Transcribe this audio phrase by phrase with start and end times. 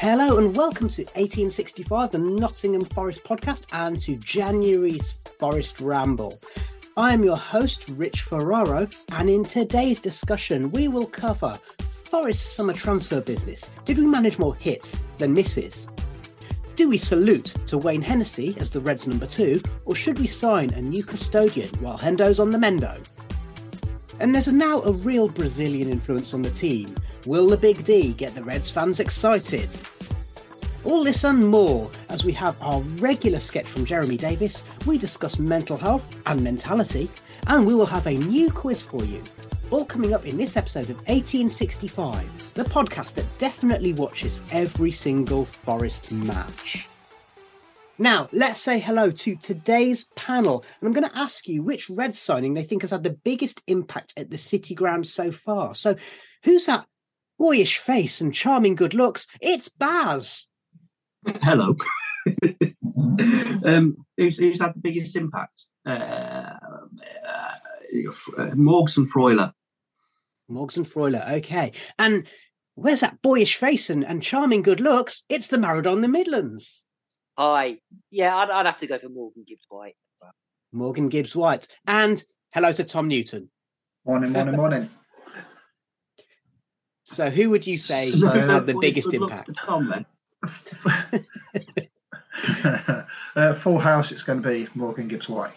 [0.00, 6.40] Hello and welcome to 1865, the Nottingham Forest podcast, and to January's Forest Ramble.
[6.96, 12.74] I am your host, Rich Ferraro, and in today's discussion, we will cover Forest summer
[12.74, 13.72] transfer business.
[13.86, 15.88] Did we manage more hits than misses?
[16.76, 20.70] Do we salute to Wayne Hennessy as the Reds number two, or should we sign
[20.70, 23.04] a new custodian while Hendo's on the mendo?
[24.20, 26.94] And there's now a real Brazilian influence on the team.
[27.28, 29.68] Will the Big D get the Reds fans excited?
[30.82, 34.64] All this and more as we have our regular sketch from Jeremy Davis.
[34.86, 37.10] We discuss mental health and mentality,
[37.46, 39.22] and we will have a new quiz for you.
[39.70, 45.44] All coming up in this episode of 1865, the podcast that definitely watches every single
[45.44, 46.88] Forest match.
[47.98, 50.64] Now, let's say hello to today's panel.
[50.80, 53.62] And I'm going to ask you which Red signing they think has had the biggest
[53.66, 55.74] impact at the City Ground so far.
[55.74, 55.94] So,
[56.42, 56.86] who's that
[57.38, 59.26] boyish face and charming good looks?
[59.40, 60.48] It's Baz.
[61.42, 61.76] Hello.
[63.64, 65.64] um, who's, who's had the biggest impact?
[65.86, 67.54] Uh, uh,
[68.54, 69.52] Morgs and Freuler.
[70.50, 71.72] Morgs and Freuler, okay.
[71.98, 72.26] And
[72.74, 75.24] where's that boyish face and, and charming good looks?
[75.28, 76.84] It's the Maradona the Midlands.
[77.36, 77.78] Hi.
[78.10, 79.94] Yeah, I'd, I'd have to go for Morgan Gibbs White.
[80.72, 81.66] Morgan Gibbs White.
[81.86, 82.22] And
[82.52, 83.50] hello to Tom Newton.
[84.04, 84.90] Morning, morning, morning.
[87.08, 89.56] So, who would you say has had the biggest impact?
[89.56, 90.04] Tom,
[90.42, 91.26] then.
[93.34, 95.52] uh, full house, it's going to be Morgan Gibbs White.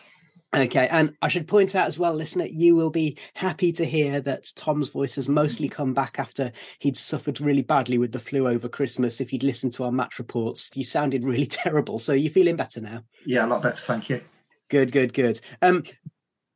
[0.55, 4.21] Okay, and I should point out as well, listener, you will be happy to hear
[4.21, 8.47] that Tom's voice has mostly come back after he'd suffered really badly with the flu
[8.47, 9.21] over Christmas.
[9.21, 11.99] If you'd listened to our match reports, you sounded really terrible.
[11.99, 13.03] So, you're you feeling better now?
[13.25, 14.21] Yeah, a lot better, thank you.
[14.69, 15.41] Good, good, good.
[15.61, 15.83] Um,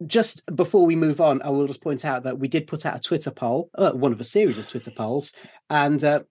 [0.05, 2.97] just before we move on, I will just point out that we did put out
[2.97, 5.31] a Twitter poll, uh, one of a series of Twitter polls,
[5.69, 6.21] and uh,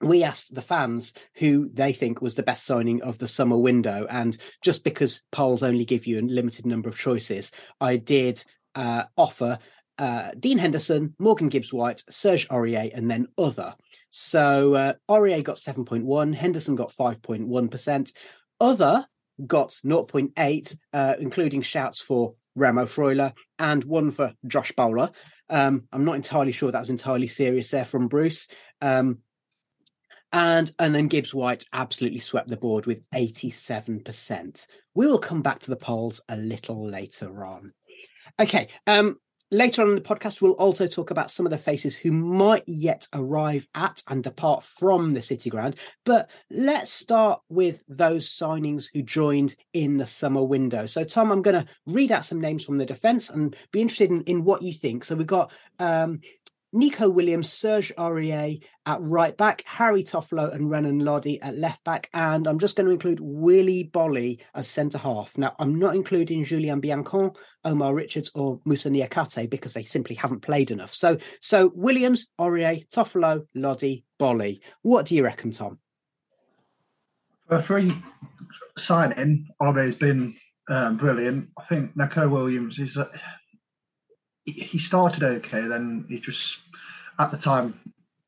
[0.00, 4.06] we asked the fans who they think was the best signing of the summer window.
[4.08, 7.50] And just because polls only give you a limited number of choices,
[7.80, 8.42] I did
[8.74, 9.58] uh, offer
[9.98, 13.74] uh, Dean Henderson, Morgan Gibbs White, Serge Aurier, and then other.
[14.10, 18.12] So uh, Aurier got 7.1, Henderson got 5.1%,
[18.60, 19.06] other
[19.46, 25.10] got 0.8, uh, including shouts for Remo Freuler and one for Josh Bowler.
[25.48, 28.48] Um, I'm not entirely sure that was entirely serious there from Bruce.
[28.80, 29.18] Um,
[30.32, 34.66] and and then Gibbs White absolutely swept the board with 87%.
[34.94, 37.72] We will come back to the polls a little later on.
[38.38, 39.16] Okay, um
[39.50, 42.64] later on in the podcast we'll also talk about some of the faces who might
[42.66, 48.88] yet arrive at and depart from the city ground, but let's start with those signings
[48.92, 50.86] who joined in the summer window.
[50.86, 54.10] So Tom, I'm going to read out some names from the defense and be interested
[54.10, 55.04] in, in what you think.
[55.04, 56.20] So we've got um
[56.72, 62.10] Nico Williams, Serge Aurier at right back, Harry Toffolo and Renan Lodi at left back,
[62.12, 65.38] and I'm just going to include Willy Boly as centre half.
[65.38, 67.34] Now, I'm not including Giulian Biancone,
[67.64, 70.92] Omar Richards, or Moussa Niakate because they simply haven't played enough.
[70.92, 74.60] So, so Williams, Aurier, Toffolo, Lodi, Boly.
[74.82, 75.78] What do you reckon, Tom?
[77.48, 77.96] For a free
[78.76, 80.36] signing, Aurier's been
[80.68, 81.48] um, brilliant.
[81.58, 82.98] I think Nico Williams is.
[82.98, 83.10] A,
[84.52, 86.58] he started okay, then he just
[87.18, 87.78] at the time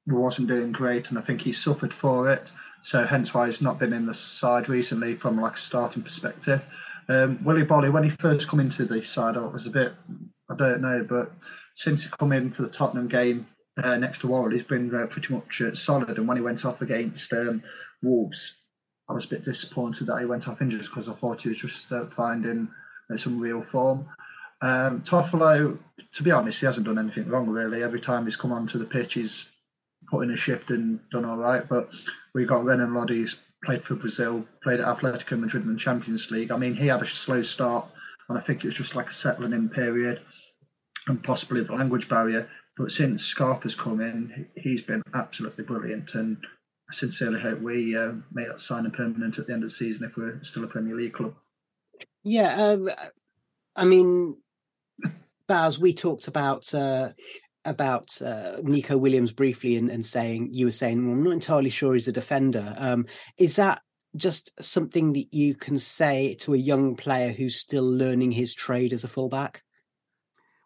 [0.07, 2.51] wasn't doing great, and I think he suffered for it.
[2.83, 6.63] So hence why he's not been in the side recently from like a starting perspective.
[7.09, 9.93] Um, Willy Boly, when he first come into the side, I was a bit,
[10.49, 11.33] I don't know, but
[11.75, 13.47] since he come in for the Tottenham game
[13.83, 16.19] uh, next to Warren, he's been uh, pretty much uh, solid.
[16.19, 17.63] And when he went off against um,
[18.03, 18.57] Wolves,
[19.09, 21.59] I was a bit disappointed that he went off injured because I thought he was
[21.59, 22.69] just uh, finding
[23.13, 24.09] uh, some real form.
[24.63, 25.79] Um, Toffolo,
[26.15, 27.83] to be honest, he hasn't done anything wrong really.
[27.83, 29.47] Every time he's come onto the pitch, he's
[30.11, 31.67] put in a shift and done all right.
[31.69, 31.91] But
[32.35, 36.31] we got Renan Lodi, who's played for Brazil, played at Atletico Madrid in the Champions
[36.31, 36.51] League.
[36.51, 37.87] I mean, he had a slow start,
[38.29, 40.21] and I think it was just like a settling in period
[41.07, 42.49] and possibly the language barrier.
[42.77, 46.15] But since Scarpa's come in, he's been absolutely brilliant.
[46.15, 46.39] And
[46.91, 50.05] I sincerely hope we uh, make that signing permanent at the end of the season
[50.05, 51.35] if we're still a Premier League club.
[52.23, 52.91] Yeah, um,
[53.77, 54.37] I mean,
[55.51, 57.09] Baz, we talked about uh,
[57.65, 61.71] about uh, Nico Williams briefly and, and, saying you were saying well, I'm not entirely
[61.71, 62.73] sure he's a defender.
[62.79, 63.05] Um,
[63.37, 63.83] is that
[64.15, 68.93] just something that you can say to a young player who's still learning his trade
[68.93, 69.65] as a fullback?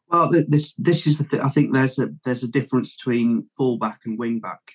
[0.09, 1.41] Well, this this is the thing.
[1.41, 4.69] I think there's a there's a difference between fullback and wingback,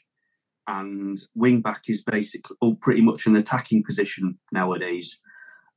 [0.66, 5.20] and wingback is basically or pretty much an attacking position nowadays.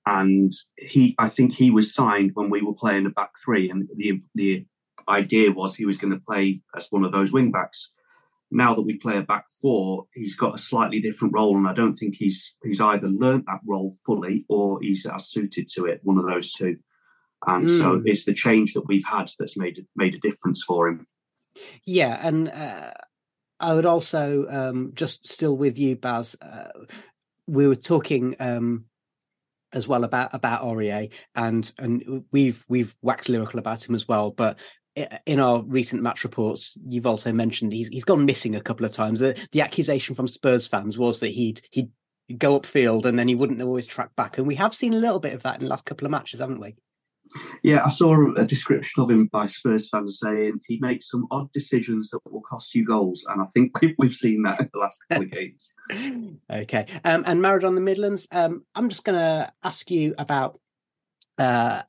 [0.06, 3.88] And he, I think he was signed when we were playing a back three, and
[3.96, 4.66] the the
[5.08, 7.88] idea was he was going to play as one of those wingbacks.
[8.50, 11.72] Now that we play a back four, he's got a slightly different role, and I
[11.72, 16.00] don't think he's he's either learnt that role fully or he's uh, suited to it.
[16.02, 16.76] One of those two.
[17.46, 17.78] And mm.
[17.78, 18.06] so hmm.
[18.06, 21.06] it's the change that we've had that's made made a difference for him.
[21.84, 22.92] Yeah, and uh,
[23.60, 26.36] I would also um, just still with you, Baz.
[26.40, 26.68] Uh,
[27.46, 28.86] we were talking um,
[29.74, 34.30] as well about about Aurier, and and we've we've waxed lyrical about him as well.
[34.30, 34.58] But
[35.26, 38.92] in our recent match reports, you've also mentioned he's he's gone missing a couple of
[38.92, 39.20] times.
[39.20, 41.90] The, the accusation from Spurs fans was that he'd he'd
[42.38, 45.20] go upfield and then he wouldn't always track back, and we have seen a little
[45.20, 46.76] bit of that in the last couple of matches, haven't we?
[47.62, 51.50] Yeah, I saw a description of him by Spurs fans saying he makes some odd
[51.52, 54.98] decisions that will cost you goals, and I think we've seen that in the last
[55.08, 55.72] couple of games.
[56.50, 58.26] okay, um, and Maradon the Midlands.
[58.32, 60.60] Um, I'm just going to ask you about
[61.38, 61.82] uh,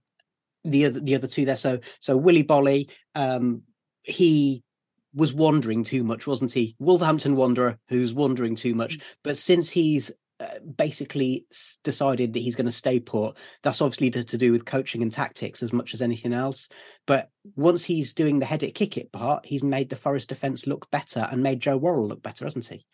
[0.64, 1.56] the other the other two there.
[1.56, 3.64] So so Willy Boly, um,
[4.04, 4.64] he
[5.14, 6.76] was wandering too much, wasn't he?
[6.80, 8.98] Wolverhampton wanderer who's wandering too much.
[8.98, 9.02] Mm.
[9.24, 10.12] But since he's
[10.78, 11.46] basically
[11.84, 13.38] decided that he's going to stay put.
[13.62, 16.70] That's obviously to, to, do with coaching and tactics as much as anything else.
[17.06, 20.68] But once he's doing the head it kick it part, he's made the Forest defence
[20.68, 22.86] look better and made Joe Worrall look better, hasn't he?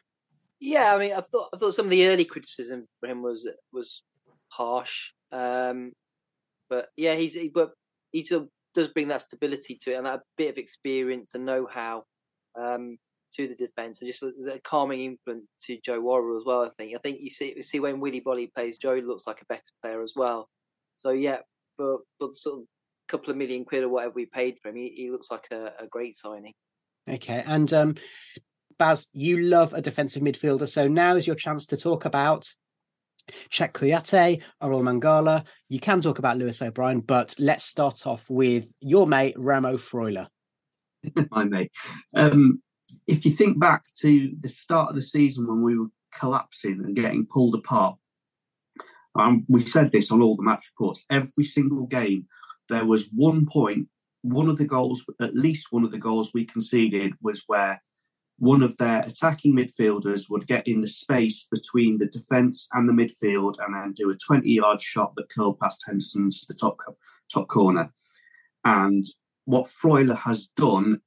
[0.60, 3.50] Yeah, I mean, I thought I thought some of the early criticism for him was
[3.72, 4.02] was
[4.50, 5.94] harsh, um,
[6.70, 7.72] but yeah, he's he, but
[8.12, 8.28] he
[8.74, 12.04] does bring that stability to it and that bit of experience and know how.
[12.60, 12.98] Um,
[13.36, 16.64] to the defence and just a, a, calming influence to Joe Worrall as well.
[16.64, 16.96] I think.
[16.96, 19.72] I think you see you see when Willy Boly plays, Joe looks like a better
[19.82, 20.50] player as well.
[20.98, 21.40] So yeah,
[21.78, 24.76] for for sort of a couple of million quid or whatever we paid for him,
[24.76, 26.54] he, he looks like a, a, great signing.
[27.10, 27.96] Okay, and um,
[28.78, 32.52] Baz, you love a defensive midfielder, so now is your chance to talk about
[33.52, 35.46] Cheikhou Kouyaté, Orel Mangala.
[35.68, 40.28] You can talk about Lewis O'Brien, but let's start off with your mate Remo Freuler.
[41.32, 41.72] My mate.
[42.16, 42.62] Um,
[43.10, 46.96] if you think back to the start of the season when we were collapsing and
[46.96, 47.98] getting pulled apart,
[49.16, 51.06] um, we said this on all the match reports.
[51.10, 52.28] Every single game,
[52.70, 53.88] there was one point,
[54.22, 57.82] one of the goals, at least one of the goals we conceded was where
[58.38, 62.94] one of their attacking midfielders would get in the space between the defence and the
[62.94, 66.78] midfield and then do a 20 yard shot that curled past Henderson to the top,
[67.34, 67.92] top corner.
[68.64, 69.04] And
[69.46, 71.02] what Freuler has done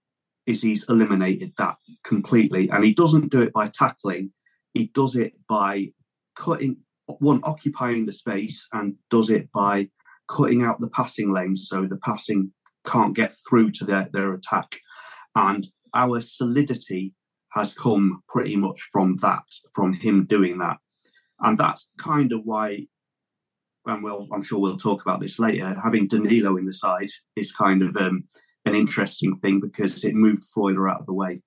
[0.46, 2.68] is he's eliminated that completely.
[2.70, 4.32] And he doesn't do it by tackling,
[4.74, 5.92] he does it by
[6.36, 6.78] cutting
[7.18, 9.88] one, occupying the space, and does it by
[10.28, 12.52] cutting out the passing lanes so the passing
[12.86, 14.78] can't get through to their, their attack.
[15.34, 17.14] And our solidity
[17.52, 19.44] has come pretty much from that,
[19.74, 20.78] from him doing that.
[21.40, 22.86] And that's kind of why,
[23.86, 27.52] and well, I'm sure we'll talk about this later, having Danilo in the side is
[27.52, 28.24] kind of um,
[28.64, 31.40] an interesting thing because it moved Freuler out of the way.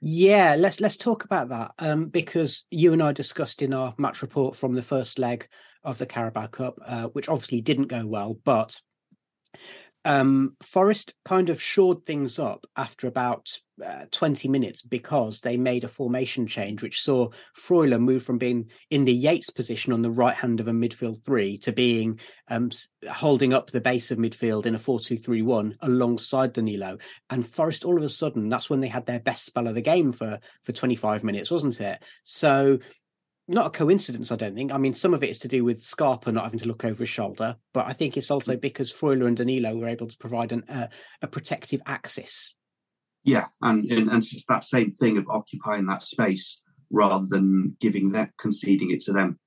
[0.00, 4.22] Yeah, let's let's talk about that um, because you and I discussed in our match
[4.22, 5.48] report from the first leg
[5.84, 8.80] of the Carabao Cup, uh, which obviously didn't go well, but
[10.08, 15.84] um, Forest kind of shored things up after about uh, 20 minutes because they made
[15.84, 20.10] a formation change, which saw Freuler move from being in the Yates position on the
[20.10, 22.70] right hand of a midfield three to being um,
[23.06, 26.96] holding up the base of midfield in a 4 2 3 1 alongside Danilo.
[27.28, 29.82] And Forest, all of a sudden, that's when they had their best spell of the
[29.82, 32.02] game for, for 25 minutes, wasn't it?
[32.24, 32.78] So
[33.48, 34.72] not a coincidence, I don't think.
[34.72, 37.02] I mean, some of it is to do with Scarpa not having to look over
[37.02, 38.60] his shoulder, but I think it's also mm.
[38.60, 40.88] because Freuler and Danilo were able to provide an, uh,
[41.22, 42.56] a protective axis.
[43.24, 48.12] Yeah, and, and and it's that same thing of occupying that space rather than giving
[48.12, 49.38] that conceding it to them.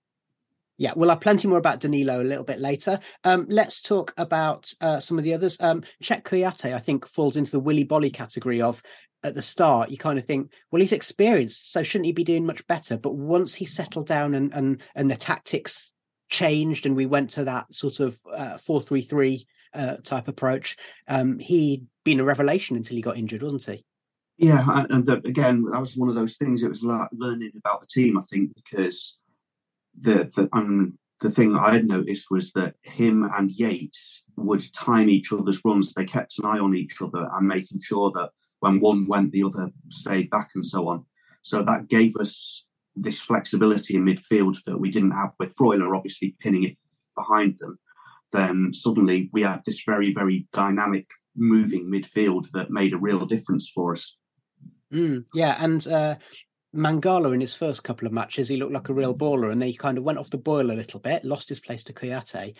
[0.77, 2.99] Yeah, we'll have plenty more about Danilo a little bit later.
[3.23, 5.57] Um, let's talk about uh, some of the others.
[5.59, 8.81] Um, Cheikhou Kouyaté, I think, falls into the Willy Boly category of
[9.23, 12.45] at the start, you kind of think, well, he's experienced, so shouldn't he be doing
[12.45, 12.97] much better?
[12.97, 15.91] But once he settled down and and and the tactics
[16.29, 20.77] changed, and we went to that sort of uh, four three three uh, type approach,
[21.07, 23.85] um, he'd been a revelation until he got injured, wasn't he?
[24.37, 26.63] Yeah, and the, again, that was one of those things.
[26.63, 29.19] It was like learning about the team, I think, because
[29.99, 35.09] the the um, the thing I had noticed was that him and Yates would time
[35.09, 35.93] each other's runs.
[35.93, 39.43] They kept an eye on each other and making sure that when one went, the
[39.43, 41.05] other stayed back, and so on.
[41.41, 42.65] So that gave us
[42.95, 46.77] this flexibility in midfield that we didn't have with Freuler, obviously pinning it
[47.17, 47.77] behind them.
[48.31, 53.69] Then suddenly we had this very, very dynamic, moving midfield that made a real difference
[53.73, 54.17] for us.
[54.93, 56.15] Mm, yeah, and uh,
[56.75, 59.69] Mangala in his first couple of matches, he looked like a real baller, and then
[59.69, 62.55] he kind of went off the boil a little bit, lost his place to Kouyaté.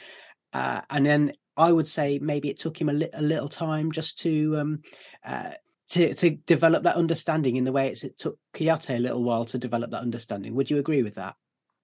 [0.54, 3.92] Uh, and then I would say maybe it took him a, li- a little time
[3.92, 4.82] just to um,
[5.26, 5.52] uh,
[5.92, 9.58] to to develop that understanding in the way it took Kouyaté a little while to
[9.58, 10.56] develop that understanding.
[10.56, 11.36] Would you agree with that?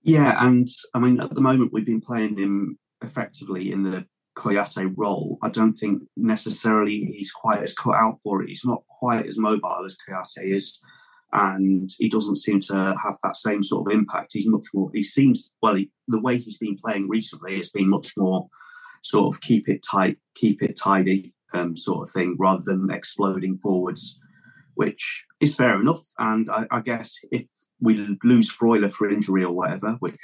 [0.01, 4.05] Yeah, and I mean at the moment we've been playing him effectively in the
[4.37, 5.37] Kouyaté role.
[5.43, 8.49] I don't think necessarily he's quite as cut out for it.
[8.49, 10.79] He's not quite as mobile as Kouyaté is,
[11.33, 14.31] and he doesn't seem to have that same sort of impact.
[14.33, 14.89] He's much more.
[14.93, 15.75] He seems well.
[15.75, 18.47] He, the way he's been playing recently has been much more
[19.03, 23.57] sort of keep it tight, keep it tidy, um, sort of thing rather than exploding
[23.57, 24.19] forwards,
[24.75, 26.03] which is fair enough.
[26.19, 27.47] And I, I guess if
[27.79, 30.17] we lose Freuler for injury or whatever, which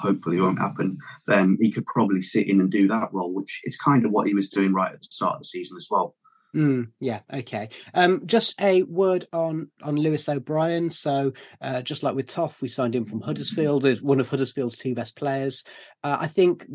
[0.00, 3.76] hopefully won't happen, then he could probably sit in and do that role, which is
[3.76, 6.14] kind of what he was doing right at the start of the season as well.
[6.54, 7.20] Mm, yeah.
[7.32, 7.68] Okay.
[7.92, 10.88] Um, just a word on on Lewis O'Brien.
[10.88, 14.76] So, uh, just like with Toff, we signed him from Huddersfield as one of Huddersfield's
[14.76, 15.64] two best players.
[16.02, 16.66] Uh, I think,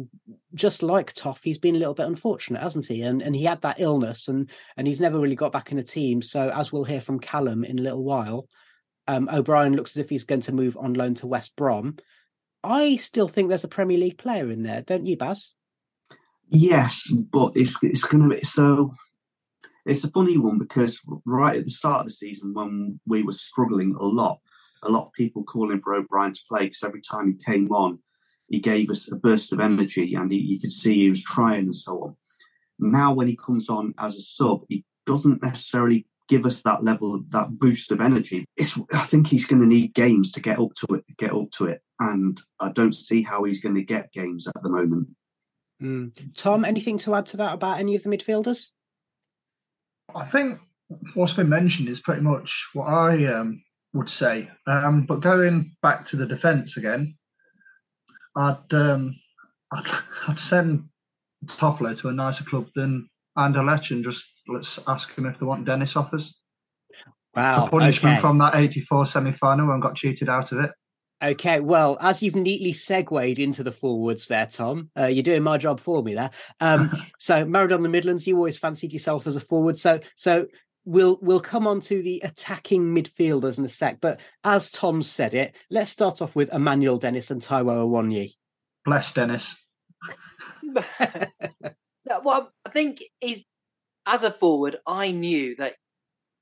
[0.54, 3.02] just like Toff, he's been a little bit unfortunate, hasn't he?
[3.02, 5.84] And and he had that illness, and and he's never really got back in the
[5.84, 6.22] team.
[6.22, 8.48] So, as we'll hear from Callum in a little while,
[9.08, 11.98] um, O'Brien looks as if he's going to move on loan to West Brom.
[12.64, 15.54] I still think there's a Premier League player in there, don't you, Baz?
[16.50, 18.94] Yes, but it's it's going to be so
[19.86, 23.32] it's a funny one because right at the start of the season, when we were
[23.32, 24.40] struggling a lot,
[24.84, 28.00] a lot of people calling for O'Brien to play because every time he came on,
[28.50, 31.66] he gave us a burst of energy and he, you could see he was trying
[31.66, 32.16] and so on.
[32.80, 37.14] Now, when he comes on as a sub, he doesn't necessarily give us that level
[37.14, 38.46] of that boost of energy.
[38.58, 41.52] It's I think he's going to need games to get up to it, get up
[41.58, 45.10] to it, and I don't see how he's going to get games at the moment.
[45.82, 46.12] Mm.
[46.36, 48.70] Tom, anything to add to that about any of the midfielders?
[50.16, 50.60] I think
[51.14, 53.64] what's been mentioned is pretty much what I um,
[53.94, 54.50] would say.
[54.68, 57.16] Um, but going back to the defence again,
[58.36, 59.16] I'd, um,
[59.74, 59.86] I'd,
[60.28, 60.86] I'd send
[61.46, 65.66] Toffolo to a nicer club than Anderlecht and just let's ask him if they want
[65.66, 66.38] Dennis offers.
[67.36, 67.66] Wow.
[67.66, 68.22] The punishment okay.
[68.22, 70.72] from that 84 semi final and got cheated out of it.
[71.22, 75.58] Okay, well, as you've neatly segued into the forwards there, Tom, uh, you're doing my
[75.58, 76.32] job for me there.
[76.60, 79.78] Um, so, Maradona the Midlands, you always fancied yourself as a forward.
[79.78, 80.48] So, so
[80.86, 84.00] we'll we'll come on to the attacking midfielders in a sec.
[84.02, 88.34] But as Tom said it, let's start off with Emmanuel Dennis and Taiwo Awoniyi.
[88.86, 89.56] Bless Dennis.
[92.24, 93.44] well, I think he's
[94.06, 94.78] as a forward.
[94.88, 95.76] I knew that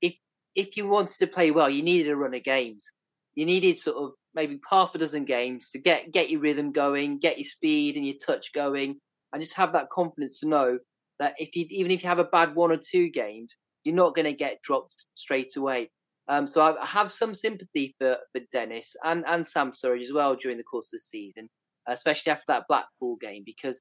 [0.00, 0.14] if
[0.54, 2.90] if you wanted to play well, you needed a run of games.
[3.34, 7.18] You needed sort of maybe half a dozen games to get get your rhythm going,
[7.18, 8.98] get your speed and your touch going,
[9.32, 10.78] and just have that confidence to know
[11.18, 14.14] that if you even if you have a bad one or two games, you're not
[14.14, 15.90] going to get dropped straight away.
[16.28, 20.36] Um, so I have some sympathy for, for Dennis and, and Sam Surridge as well
[20.36, 21.48] during the course of the season,
[21.88, 23.80] especially after that Blackpool game, because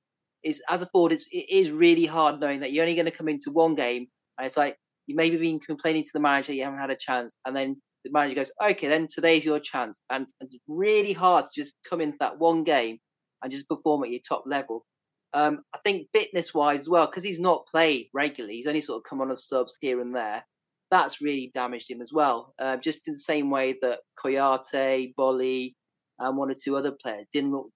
[0.67, 3.27] as a forward, it's, it is really hard knowing that you're only going to come
[3.27, 6.79] into one game and it's like you maybe been complaining to the manager you haven't
[6.79, 9.99] had a chance, and then the manager goes, okay, then today's your chance.
[10.09, 12.99] And, and it's really hard to just come into that one game
[13.41, 14.85] and just perform at your top level.
[15.33, 18.97] Um, I think fitness wise as well, because he's not played regularly, he's only sort
[18.97, 20.43] of come on as subs here and there.
[20.91, 22.55] That's really damaged him as well.
[22.59, 25.75] Uh, just in the same way that Kouyate, Boly,
[26.17, 27.69] and one or two other players didn't look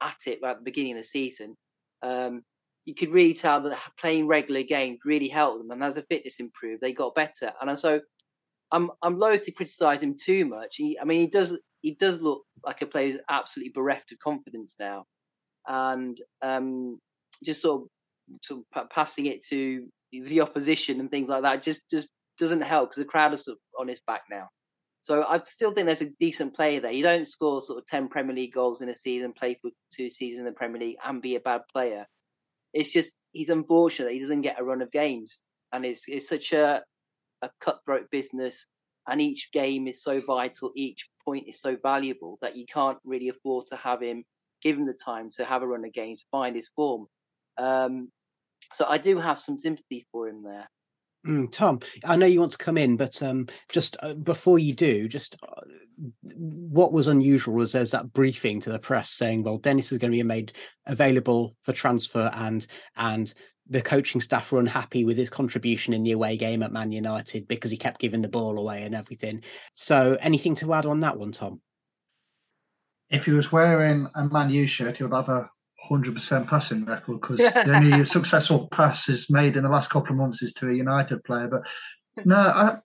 [0.00, 1.56] at it at the beginning of the season.
[2.02, 2.42] Um,
[2.84, 6.40] you could really tell that playing regular games really helped them, and as the fitness
[6.40, 7.52] improved, they got better.
[7.60, 8.00] And so,
[8.72, 10.76] I'm I'm loath to criticise him too much.
[10.76, 14.18] He, I mean, he does he does look like a player who's absolutely bereft of
[14.18, 15.04] confidence now,
[15.68, 16.98] and um,
[17.44, 17.88] just sort of,
[18.42, 22.90] sort of passing it to the opposition and things like that just just doesn't help
[22.90, 24.48] because the crowd is sort of on his back now.
[25.02, 26.92] So I still think there's a decent player there.
[26.92, 30.08] You don't score sort of ten Premier League goals in a season, play for two
[30.08, 32.06] seasons in the Premier League, and be a bad player.
[32.72, 36.28] It's just he's unfortunate that he doesn't get a run of games, and it's it's
[36.28, 36.82] such a
[37.42, 38.66] a cutthroat business,
[39.08, 43.28] and each game is so vital, each point is so valuable that you can't really
[43.28, 44.24] afford to have him
[44.62, 47.06] give him the time to have a run of games, find his form.
[47.58, 48.10] Um,
[48.72, 50.70] so I do have some sympathy for him there.
[51.26, 54.74] Mm, Tom, I know you want to come in, but um, just uh, before you
[54.74, 55.60] do, just uh,
[56.34, 60.10] what was unusual was there's that briefing to the press saying, "Well, Dennis is going
[60.10, 60.52] to be made
[60.86, 63.32] available for transfer," and and
[63.68, 67.46] the coaching staff were unhappy with his contribution in the away game at Man United
[67.48, 69.42] because he kept giving the ball away and everything.
[69.74, 71.60] So, anything to add on that one, Tom?
[73.10, 75.50] If he was wearing a Man U shirt, he would have a
[75.90, 80.16] 100% passing record because the only successful pass is made in the last couple of
[80.16, 81.48] months is to a United player.
[81.48, 81.62] But
[82.24, 82.78] no, I,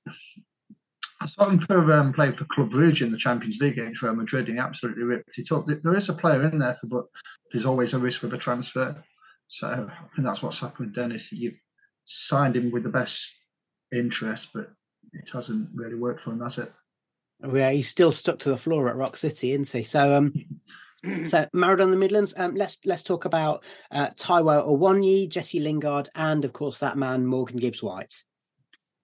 [1.19, 4.15] I saw him for um, playing for Club Brugge in the Champions League against Real
[4.15, 5.65] Madrid, and he absolutely ripped it up.
[5.67, 7.05] There is a player in there, for, but
[7.51, 9.03] there's always a risk with a transfer.
[9.48, 9.75] So I
[10.16, 11.32] think that's what's happened with Dennis.
[11.32, 11.60] You've
[12.04, 13.38] signed him with the best
[13.94, 14.70] interest, but
[15.13, 16.72] it hasn't really worked for him, has it?
[17.54, 19.84] Yeah, he's still stuck to the floor at Rock City, isn't he?
[19.84, 20.34] So um
[21.25, 22.34] so Maradona the Midlands.
[22.36, 27.25] Um, let's let's talk about uh, Taiwo Awoniyi, Jesse Lingard, and of course that man
[27.25, 28.24] Morgan Gibbs White.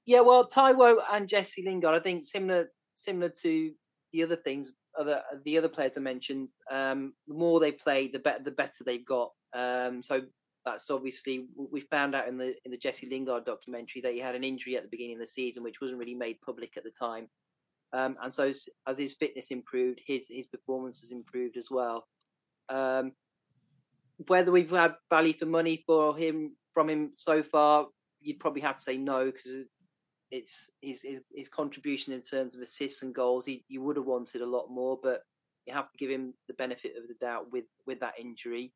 [0.05, 3.71] Yeah, well, Taiwo and Jesse Lingard, I think similar similar to
[4.11, 6.49] the other things, other the other players I mentioned.
[6.71, 9.31] Um, the more they play, the better the better they've got.
[9.53, 10.21] Um, so
[10.65, 14.35] that's obviously we found out in the in the Jesse Lingard documentary that he had
[14.35, 16.91] an injury at the beginning of the season, which wasn't really made public at the
[16.91, 17.27] time.
[17.91, 18.51] Um, and so
[18.87, 22.07] as his fitness improved, his his performance has improved as well.
[22.69, 23.11] Um,
[24.27, 27.87] whether we've had value for money for him from him so far,
[28.21, 29.65] you'd probably have to say no because
[30.31, 33.45] it's his, his, his contribution in terms of assists and goals.
[33.45, 35.21] He you would have wanted a lot more, but
[35.67, 38.73] you have to give him the benefit of the doubt with with that injury.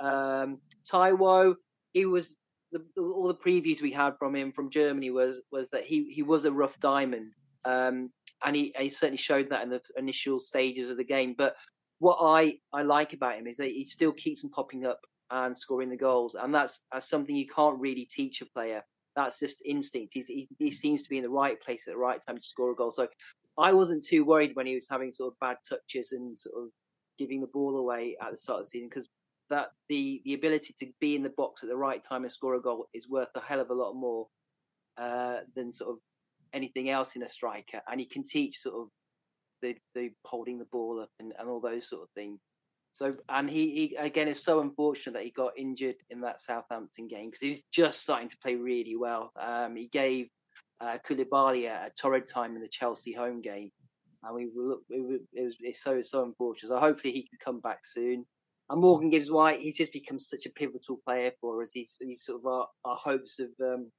[0.00, 0.58] Um,
[0.90, 1.54] Taiwo,
[1.92, 2.34] he was
[2.72, 6.22] the, all the previews we had from him from Germany was was that he he
[6.22, 7.32] was a rough diamond.
[7.64, 8.10] Um,
[8.44, 11.34] and he, he certainly showed that in the initial stages of the game.
[11.36, 11.54] But
[11.98, 15.00] what I, I like about him is that he still keeps on popping up
[15.30, 18.82] and scoring the goals, and that's, that's something you can't really teach a player.
[19.14, 20.12] That's just instinct.
[20.14, 22.42] He's, he, he seems to be in the right place at the right time to
[22.42, 22.90] score a goal.
[22.90, 23.06] So
[23.58, 26.70] I wasn't too worried when he was having sort of bad touches and sort of
[27.18, 29.08] giving the ball away at the start of the season because
[29.52, 32.54] that the the ability to be in the box at the right time and score
[32.54, 34.26] a goal is worth a hell of a lot more
[34.98, 35.98] uh, than sort of
[36.54, 38.88] anything else in a striker, and he can teach sort of
[39.60, 42.42] the the holding the ball up and, and all those sort of things.
[42.94, 47.08] So, and he, he again is so unfortunate that he got injured in that Southampton
[47.08, 49.32] game because he was just starting to play really well.
[49.40, 50.28] Um, he gave
[50.80, 53.70] uh, Koulibaly a, a torrid time in the Chelsea home game,
[54.22, 56.70] and we look it was it's so so unfortunate.
[56.70, 58.24] So hopefully he can come back soon.
[58.72, 61.72] And Morgan Gibbs White, he's just become such a pivotal player for us.
[61.72, 63.92] He's he's sort of our, our hopes of um,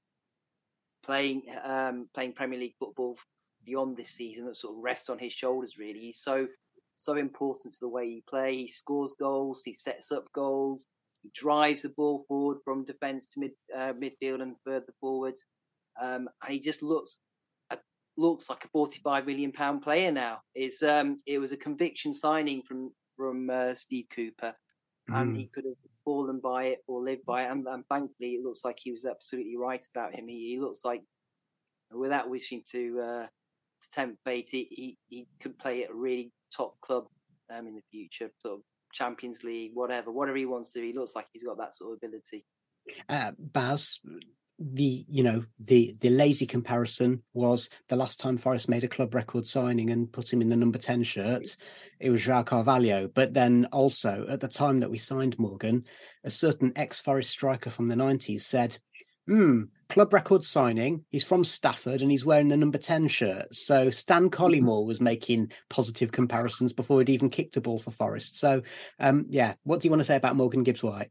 [1.05, 3.15] playing um, playing Premier League football
[3.63, 5.77] beyond this season that sort of rests on his shoulders.
[5.77, 6.47] Really, he's so
[6.95, 8.55] so important to the way he play.
[8.55, 10.87] He scores goals, he sets up goals,
[11.21, 15.45] he drives the ball forward from defence to mid uh, midfield and further forwards,
[16.01, 17.19] um, and he just looks
[17.69, 17.75] uh,
[18.17, 20.39] looks like a forty-five million pound player now.
[20.55, 24.55] Is um, it was a conviction signing from from uh, Steve Cooper,
[25.09, 25.21] mm.
[25.21, 27.51] and he could have fallen by it or lived by it.
[27.51, 30.27] And, and, thankfully, it looks like he was absolutely right about him.
[30.27, 31.01] He, he looks like,
[31.91, 33.25] without wishing to uh,
[33.83, 37.05] to tempt fate, he, he, he could play at a really top club
[37.53, 38.61] um, in the future, sort of
[38.93, 40.81] Champions League, whatever, whatever he wants to.
[40.81, 42.45] He looks like he's got that sort of ability.
[43.09, 43.99] Uh, Baz,
[44.59, 49.15] the you know the the lazy comparison was the last time Forest made a club
[49.15, 51.57] record signing and put him in the number 10 shirt
[51.99, 53.07] it was João Carvalho.
[53.07, 55.85] But then also at the time that we signed Morgan
[56.23, 58.77] a certain ex-Forest striker from the 90s said
[59.27, 63.53] hmm club record signing he's from Stafford and he's wearing the number 10 shirt.
[63.55, 64.43] So Stan mm-hmm.
[64.43, 68.61] Collymore was making positive comparisons before he'd even kicked a ball for Forest so
[68.99, 71.09] um yeah what do you want to say about Morgan Gibbs White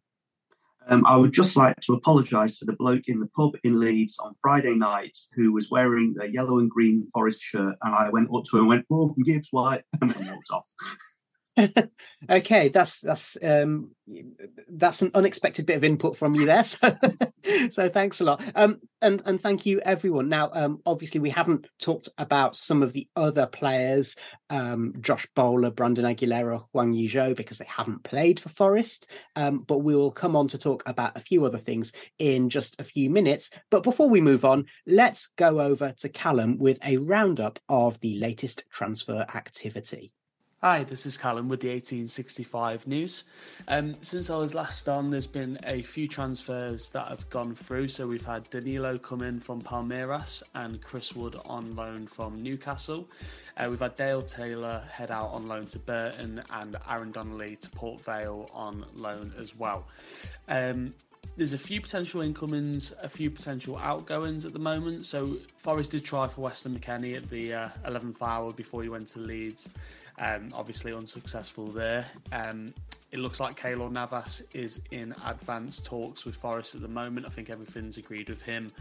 [0.88, 4.16] Um, I would just like to apologise to the bloke in the pub in Leeds
[4.18, 8.28] on Friday night who was wearing a yellow and green Forest shirt, and I went
[8.34, 10.66] up to him and went, "Morgan Gibbs, white," and then walked off.
[12.30, 13.90] okay, that's that's um,
[14.68, 16.64] that's an unexpected bit of input from you there.
[17.44, 18.42] So, so thanks a lot.
[18.54, 20.28] Um, and and thank you everyone.
[20.28, 24.14] Now, um, obviously we haven't talked about some of the other players,
[24.48, 29.10] um, Josh Bowler, Brandon Aguilera, Hwang Ui-jo, because they haven't played for Forest.
[29.34, 32.80] Um, but we will come on to talk about a few other things in just
[32.80, 33.50] a few minutes.
[33.70, 38.18] But before we move on, let's go over to Callum with a roundup of the
[38.18, 40.12] latest transfer activity.
[40.64, 43.24] Hi, this is Callum with the 1865 news.
[43.66, 47.88] Um, since I was last on, there's been a few transfers that have gone through.
[47.88, 53.08] So we've had Danilo come in from Palmeiras and Chris Wood on loan from Newcastle.
[53.56, 57.70] Uh, we've had Dale Taylor head out on loan to Burton and Aaron Donnelly to
[57.70, 59.88] Port Vale on loan as well.
[60.46, 60.94] Um,
[61.36, 65.06] there's a few potential incomings, a few potential outgoings at the moment.
[65.06, 69.08] So Forest did try for Weston McKennie at the uh, 11th hour before he went
[69.08, 69.68] to Leeds.
[70.18, 72.06] Um, obviously unsuccessful there.
[72.32, 72.74] Um,
[73.12, 77.26] it looks like Keylor Navas is in advanced talks with Forest at the moment.
[77.26, 78.72] I think everything's agreed with him.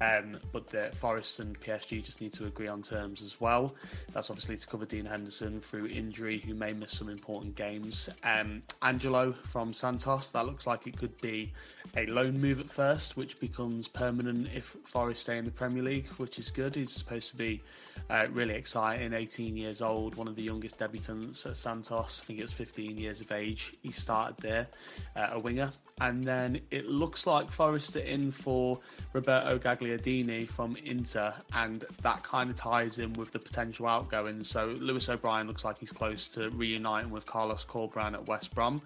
[0.00, 3.74] Um, but the Forest and PSG just need to agree on terms as well.
[4.12, 8.08] That's obviously to cover Dean Henderson through injury, who may miss some important games.
[8.22, 11.52] Um, Angelo from Santos, that looks like it could be
[11.96, 16.06] a loan move at first, which becomes permanent if Forest stay in the Premier League,
[16.18, 16.74] which is good.
[16.74, 17.62] He's supposed to be
[18.10, 22.20] uh, really exciting, 18 years old, one of the youngest debutants at Santos.
[22.22, 23.72] I think it was 15 years of age.
[23.82, 24.66] He started there,
[25.16, 25.72] uh, a winger.
[26.00, 28.78] And then it looks like Forest are in for
[29.14, 34.44] Roberto Gagliardini from Inter, and that kind of ties in with the potential outgoing.
[34.44, 38.80] So Lewis O'Brien looks like he's close to reuniting with Carlos Corberán at West Brom.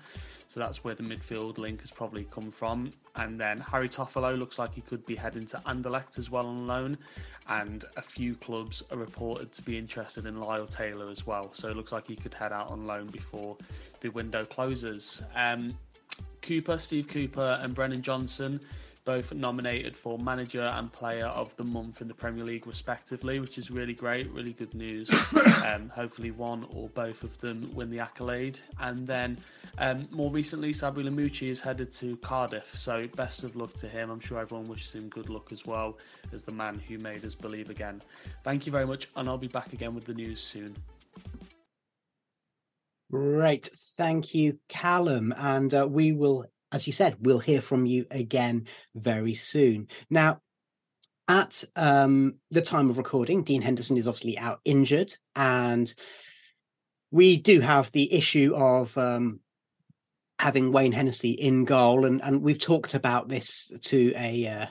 [0.48, 2.92] So that's where the midfield link has probably come from.
[3.14, 6.66] And then Harry Toffolo looks like he could be heading to Anderlecht as well on
[6.66, 6.96] loan.
[7.48, 11.52] And a few clubs are reported to be interested in Lyle Taylor as well.
[11.52, 13.58] So it looks like he could head out on loan before
[14.00, 15.22] the window closes.
[15.36, 15.76] Um,
[16.40, 18.60] Cooper, Steve Cooper, and Brennan Johnson
[19.10, 23.58] both nominated for Manager and Player of the Month in the Premier League, respectively, which
[23.58, 25.10] is really great, really good news.
[25.66, 28.60] um, hopefully, one or both of them win the accolade.
[28.78, 29.36] And then
[29.78, 34.10] um, more recently, Sabri Lamouchi is headed to Cardiff, so best of luck to him.
[34.10, 35.98] I'm sure everyone wishes him good luck as well
[36.32, 38.00] as the man who made us believe again.
[38.44, 40.76] Thank you very much, and I'll be back again with the news soon.
[43.10, 43.70] Great.
[43.96, 45.34] Thank you, Callum.
[45.36, 49.88] And uh, we will as you said, we'll hear from you again very soon.
[50.08, 50.40] Now,
[51.28, 55.92] at um, the time of recording, Dean Henderson is obviously out injured, and
[57.10, 59.40] we do have the issue of um,
[60.40, 64.66] having Wayne Hennessy in goal, and and we've talked about this to a uh,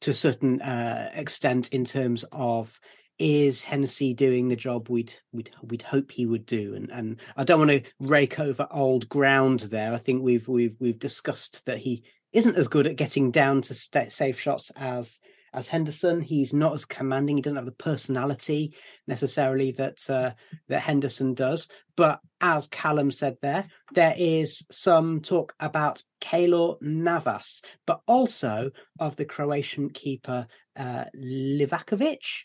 [0.00, 2.78] to a certain uh, extent in terms of
[3.18, 6.74] is Hennessy doing the job we'd we'd we'd hope he would do?
[6.74, 9.92] And and I don't want to rake over old ground there.
[9.92, 13.74] I think we've we've we've discussed that he isn't as good at getting down to
[13.74, 15.20] st- safe shots as
[15.52, 16.20] as Henderson.
[16.20, 17.36] He's not as commanding.
[17.36, 18.76] He doesn't have the personality
[19.06, 20.32] necessarily that uh,
[20.68, 21.68] that Henderson does.
[21.96, 29.16] But as Callum said there, there is some talk about Keylor Navas, but also of
[29.16, 32.44] the Croatian keeper uh, Livakovic.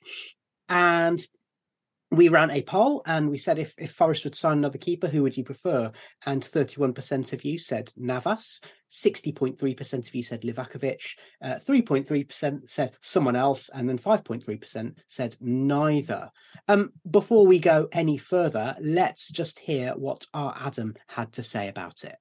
[0.69, 1.23] And
[2.13, 5.23] we ran a poll and we said if, if Forest would sign another keeper, who
[5.23, 5.91] would you prefer?
[6.25, 11.01] And 31% of you said Navas, 60.3% of you said Livakovic,
[11.41, 16.29] uh, 3.3% said someone else, and then 5.3% said neither.
[16.67, 21.67] Um, before we go any further, let's just hear what our Adam had to say
[21.67, 22.15] about it.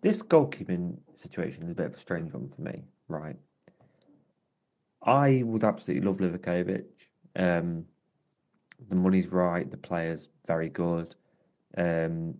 [0.00, 3.36] This goalkeeping situation is a bit of a strange one for me, right?
[5.04, 6.84] I would absolutely love Livakovic.
[7.36, 7.86] Um,
[8.88, 9.70] the money's right.
[9.70, 11.14] The player's very good.
[11.76, 12.34] Um,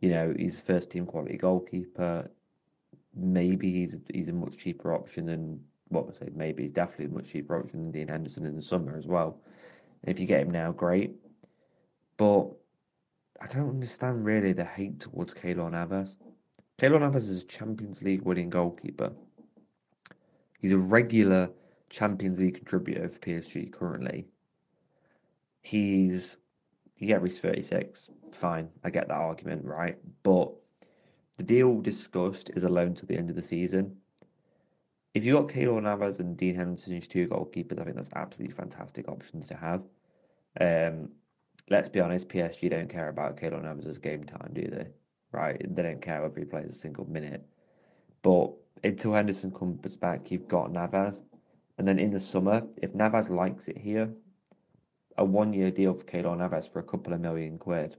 [0.00, 2.30] you know, he's first team quality goalkeeper.
[3.14, 6.28] Maybe he's he's a much cheaper option than what I say.
[6.34, 9.40] Maybe he's definitely a much cheaper option than Dean Henderson in the summer as well.
[10.04, 11.16] if you get him now, great.
[12.16, 12.50] But
[13.40, 16.18] I don't understand really the hate towards Keylor Navas.
[16.78, 19.12] Keylor Navas is a Champions League winning goalkeeper.
[20.60, 21.50] He's a regular
[21.90, 24.26] Champions League contributor for PSG currently.
[25.60, 26.38] He's
[26.98, 28.10] yeah, he's 36.
[28.32, 29.98] Fine, I get that argument, right?
[30.22, 30.52] But
[31.36, 33.96] the deal discussed is a loan to the end of the season.
[35.14, 38.54] If you got Keylor Navas and Dean Henderson as two goalkeepers, I think that's absolutely
[38.54, 39.82] fantastic options to have.
[40.60, 41.08] Um,
[41.68, 44.88] let's be honest, PSG don't care about Keylor Navas' game time, do they?
[45.32, 45.60] Right?
[45.74, 47.44] They don't care whether he plays a single minute.
[48.22, 48.52] But
[48.84, 51.22] until Henderson comes back, you've got Navas.
[51.80, 54.10] And then in the summer, if Navas likes it here,
[55.16, 57.96] a one year deal for Keylor Navas for a couple of million quid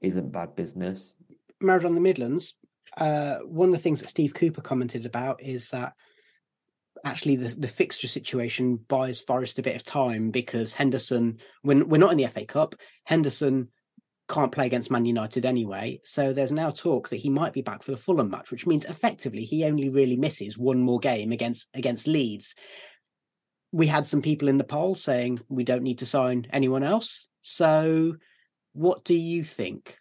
[0.00, 1.14] isn't bad business.
[1.62, 2.56] Maradona the Midlands,
[2.96, 5.92] uh, one of the things that Steve Cooper commented about is that
[7.04, 11.98] actually the, the fixture situation buys Forest a bit of time because Henderson, when we're
[11.98, 13.68] not in the FA Cup, Henderson
[14.32, 16.00] can't play against Man United anyway.
[16.04, 18.86] So there's now talk that he might be back for the Fulham match, which means
[18.86, 22.54] effectively he only really misses one more game against against Leeds.
[23.72, 27.28] We had some people in the poll saying we don't need to sign anyone else.
[27.42, 28.16] So
[28.72, 29.98] what do you think?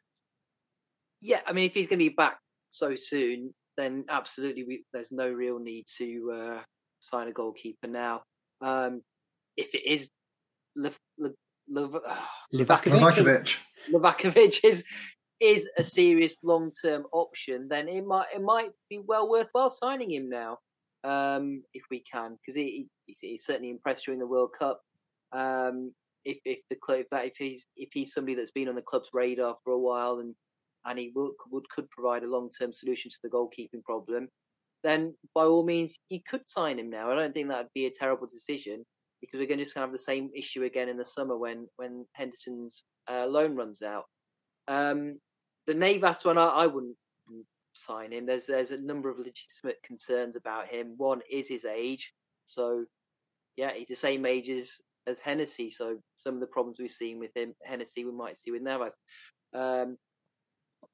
[1.19, 2.37] Yeah, I mean, if he's going to be back
[2.69, 6.61] so soon, then absolutely we, there's no real need to uh,
[6.99, 8.23] sign a goalkeeper now.
[8.61, 9.01] Um,
[9.55, 10.09] if it is
[10.75, 11.33] Lev, Lev,
[11.69, 11.95] Lev,
[12.53, 13.55] Livakovic.
[13.91, 14.83] Livakovic is
[15.39, 20.11] is a serious long term option, then it might it might be well worthwhile signing
[20.11, 20.59] him now
[21.03, 24.81] um, if we can because he, he, he's certainly impressed during the World Cup.
[25.31, 25.93] Um,
[26.23, 29.09] if if the club that if he's if he's somebody that's been on the club's
[29.13, 30.35] radar for a while and
[30.85, 34.27] and he would, would could provide a long term solution to the goalkeeping problem,
[34.83, 37.11] then by all means you could sign him now.
[37.11, 38.85] I don't think that'd be a terrible decision
[39.21, 41.37] because we're going to just kind of have the same issue again in the summer
[41.37, 44.05] when when Henderson's uh, loan runs out.
[44.67, 45.19] Um,
[45.67, 46.97] the Navas one, I, I wouldn't
[47.73, 48.25] sign him.
[48.25, 50.95] There's there's a number of legitimate concerns about him.
[50.97, 52.11] One is his age,
[52.45, 52.85] so
[53.57, 55.71] yeah, he's the same age as as Hennessy.
[55.71, 58.93] So some of the problems we've seen with him, Hennessy, we might see with Navas.
[59.53, 59.97] Um,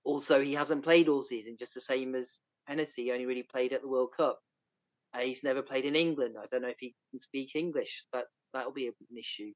[0.03, 3.05] also, he hasn't played all season, just the same as Hennessy.
[3.05, 4.39] He only really played at the World Cup.
[5.17, 6.35] Uh, he's never played in England.
[6.39, 8.05] I don't know if he can speak English.
[8.13, 9.51] That that'll be an issue.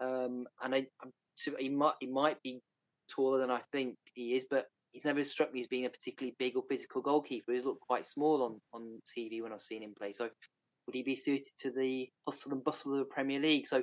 [0.00, 1.12] Um, and I, I'm,
[1.58, 2.60] he might he might be
[3.10, 6.34] taller than I think he is, but he's never struck me as being a particularly
[6.38, 7.52] big or physical goalkeeper.
[7.52, 10.12] He's looked quite small on on TV when I've seen him play.
[10.12, 10.24] So
[10.86, 13.66] would he be suited to the hustle and bustle of the Premier League?
[13.66, 13.82] So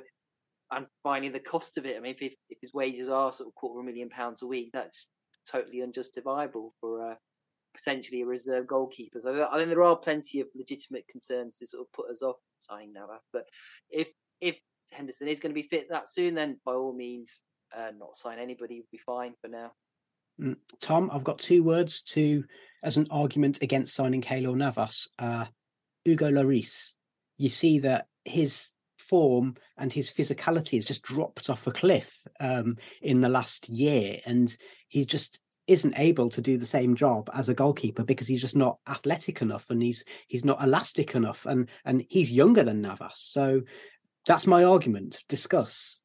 [0.70, 1.96] and finding the cost of it.
[1.96, 4.46] I mean, if, if his wages are sort of quarter of a million pounds a
[4.46, 5.06] week, that's
[5.50, 7.14] totally unjustifiable for uh,
[7.74, 9.20] potentially a reserve goalkeeper.
[9.20, 12.36] So I think there are plenty of legitimate concerns to sort of put us off
[12.60, 13.22] signing Navas.
[13.32, 13.44] But
[13.90, 14.08] if
[14.40, 14.56] if
[14.90, 17.42] Henderson is going to be fit that soon, then by all means,
[17.76, 19.72] uh, not sign anybody would be fine for now.
[20.40, 22.44] Mm, Tom, I've got two words to
[22.82, 25.08] as an argument against signing Keylor Navas.
[25.18, 25.46] Uh,
[26.04, 26.92] Hugo Lloris.
[27.38, 32.76] You see that his form and his physicality has just dropped off a cliff um,
[33.02, 34.54] in the last year, and
[34.88, 38.56] he's just isn't able to do the same job as a goalkeeper because he's just
[38.56, 43.18] not athletic enough and he's he's not elastic enough and and he's younger than Navas.
[43.18, 43.62] So
[44.26, 45.22] that's my argument.
[45.28, 46.00] Discuss.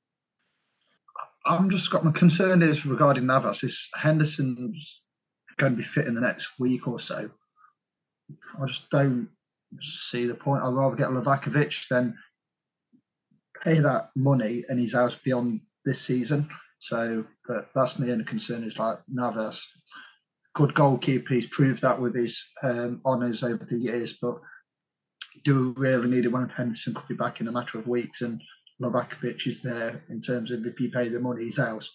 [1.46, 5.04] I'm just got my concern is regarding Navas is Henderson's
[5.58, 7.30] going to be fit in the next week or so.
[8.62, 9.30] I just don't
[9.82, 10.64] see the point.
[10.64, 12.16] I'd rather get Livakovic than
[13.64, 16.50] pay that money and he's out beyond this season.
[16.80, 19.66] So, but that's my only concern is like Navas,
[20.56, 21.34] good goalkeeper.
[21.34, 24.40] He's proved that with his um, honours over the years, but
[25.44, 28.22] do we really need it when Henderson could be back in a matter of weeks
[28.22, 28.42] and
[28.82, 31.88] Livakovic is there in terms of if you pay the money, he's out.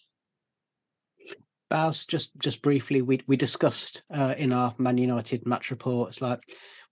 [1.71, 6.41] Baz, just just briefly, we we discussed uh, in our Man United match reports like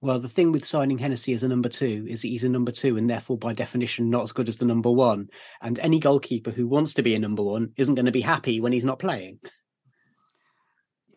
[0.03, 2.73] well, the thing with signing Hennessy as a number two is that he's a number
[2.73, 5.29] two and therefore, by definition, not as good as the number one.
[5.63, 8.61] And any goalkeeper who wants to be a number one isn't going to be happy
[8.61, 9.39] when he's not playing.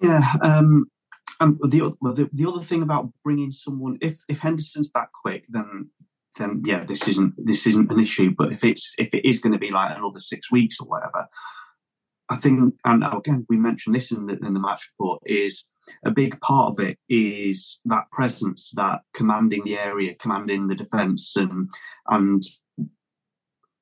[0.03, 0.21] Yeah.
[0.41, 0.85] Um,
[1.39, 5.45] um, the, well, the, the other thing about bringing someone, if if Henderson's back quick,
[5.49, 5.89] then
[6.37, 8.35] then yeah, this isn't this isn't an issue.
[8.37, 11.27] But if it's if it is going to be like another six weeks or whatever,
[12.29, 15.63] I think, and again, we mentioned this in the, in the match report, is
[16.03, 21.35] a big part of it is that presence, that commanding the area, commanding the defence,
[21.35, 21.69] and
[22.07, 22.43] and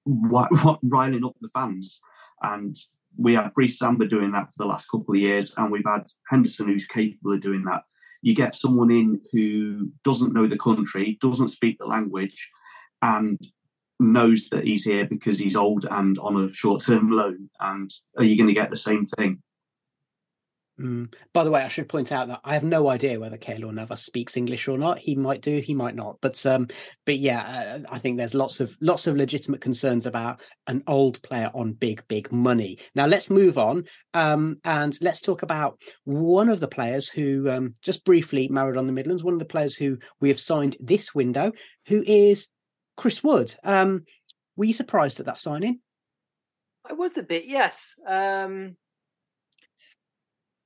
[0.04, 2.00] what, what riling up the fans.
[2.42, 2.76] And
[3.18, 6.08] we had Brice Samba doing that for the last couple of years, and we've had
[6.30, 7.84] Henderson who's capable of doing that.
[8.22, 12.50] You get someone in who doesn't know the country, doesn't speak the language,
[13.02, 13.40] and
[14.00, 17.50] knows that he's here because he's old and on a short-term loan.
[17.60, 19.42] And are you going to get the same thing?
[20.80, 21.14] Mm.
[21.34, 24.02] By the way, I should point out that I have no idea whether Keylor Navas
[24.02, 24.98] speaks English or not.
[24.98, 26.18] He might do, he might not.
[26.20, 26.68] But um,
[27.06, 27.42] but yeah,
[27.86, 31.74] uh, I think there's lots of lots of legitimate concerns about an old player on
[31.74, 32.80] big big money.
[32.96, 33.84] Now let's move on
[34.16, 38.94] um, and let's talk about one of the players who um, just briefly Maradona the
[38.94, 39.24] Midlands.
[39.24, 41.52] One of the players who we have signed this window,
[41.88, 42.48] who is
[42.98, 43.54] Chris Wood.
[43.64, 44.06] Um,
[44.56, 45.80] were you surprised at that signing?
[46.90, 47.96] I was a bit, yes.
[48.06, 48.76] Um,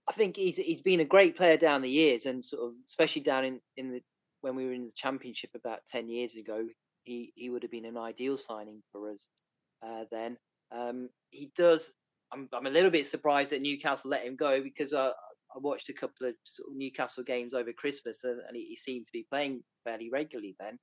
[0.10, 3.22] I think he's he's been a great player down the years, and sort of especially
[3.22, 4.02] down in in the
[4.42, 6.66] when we were in the championship about ten years ago,
[7.04, 9.28] he he would have been an ideal signing for us
[9.86, 10.38] uh, then.
[10.76, 11.94] Um, he does.
[12.32, 15.12] I'm I'm a little bit surprised that Newcastle let him go because uh,
[15.56, 18.76] I watched a couple of, sort of Newcastle games over Christmas, and, and he, he,
[18.76, 20.78] seemed to be playing fairly regularly then.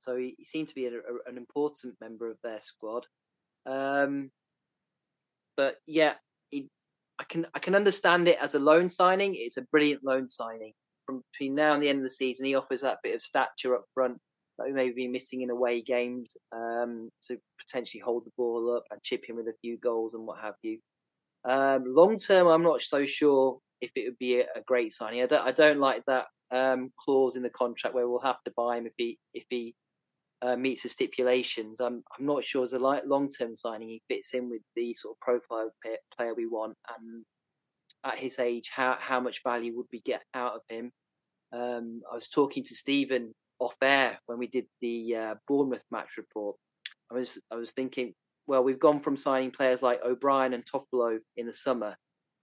[0.00, 3.06] So he, he seemed to be a, a, an important member of their squad.
[3.66, 4.30] Um,
[5.56, 6.14] but yeah,
[7.18, 9.34] I can I can understand it as a loan signing.
[9.36, 10.72] It's a brilliant loan signing.
[11.06, 13.74] From between now and the end of the season, he offers that bit of stature
[13.74, 14.18] up front
[14.58, 18.84] that we may be missing in away games um, to potentially hold the ball up
[18.90, 20.78] and chip in with a few goals and what have you.
[21.44, 25.22] Um, long term, I'm not so sure if it would be a, a great signing.
[25.22, 28.52] I don't I don't like that um, clause in the contract where we'll have to
[28.56, 29.74] buy him if he if he
[30.44, 31.80] uh, meets the stipulations.
[31.80, 35.16] I'm I'm not sure as a long term signing he fits in with the sort
[35.16, 35.70] of profile
[36.16, 37.24] player we want, and
[38.04, 40.92] at his age, how how much value would we get out of him?
[41.52, 46.16] Um, I was talking to Stephen off air when we did the uh, Bournemouth match
[46.18, 46.56] report.
[47.10, 48.12] I was I was thinking,
[48.46, 51.96] well, we've gone from signing players like O'Brien and Toffolo in the summer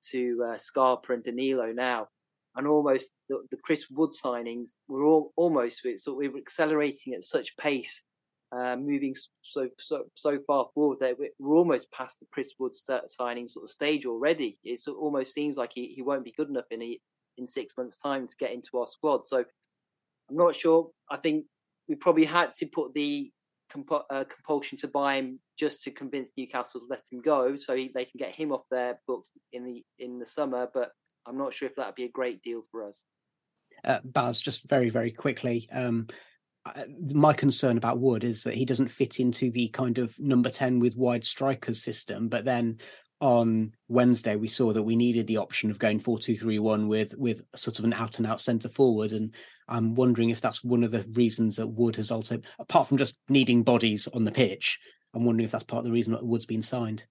[0.09, 2.07] to uh, Scarpa and Danilo now,
[2.55, 7.23] and almost the, the Chris Wood signings were all almost so we were accelerating at
[7.23, 8.03] such pace,
[8.51, 12.73] uh, moving so so so far forward that we're almost past the Chris Wood
[13.07, 14.57] signing sort of stage already.
[14.63, 16.99] It almost seems like he, he won't be good enough in a,
[17.37, 19.27] in six months' time to get into our squad.
[19.27, 19.45] So
[20.29, 20.89] I'm not sure.
[21.09, 21.45] I think
[21.87, 23.31] we probably had to put the
[23.71, 27.75] comp- uh, compulsion to buy him just to convince Newcastle to let him go, so
[27.75, 30.67] he, they can get him off their books in the in the summer.
[30.73, 30.91] But
[31.25, 33.03] I'm not sure if that'd be a great deal for us.
[33.83, 35.67] Uh, Baz, just very very quickly.
[35.71, 36.07] Um,
[37.11, 40.79] my concern about Wood is that he doesn't fit into the kind of number 10
[40.79, 42.29] with wide strikers system.
[42.29, 42.77] But then
[43.19, 46.87] on Wednesday we saw that we needed the option of going four two three one
[46.87, 49.33] with with sort of an out and out centre forward, and
[49.67, 53.19] I'm wondering if that's one of the reasons that Wood has also, apart from just
[53.29, 54.79] needing bodies on the pitch,
[55.13, 57.05] I'm wondering if that's part of the reason that Wood's been signed.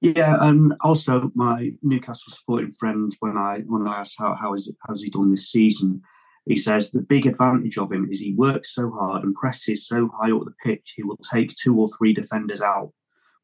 [0.00, 4.70] Yeah, and also my Newcastle supporting friend, when I when I asked how how is
[4.86, 6.02] how's he done this season,
[6.44, 10.10] he says the big advantage of him is he works so hard and presses so
[10.18, 12.92] high up the pitch, he will take two or three defenders out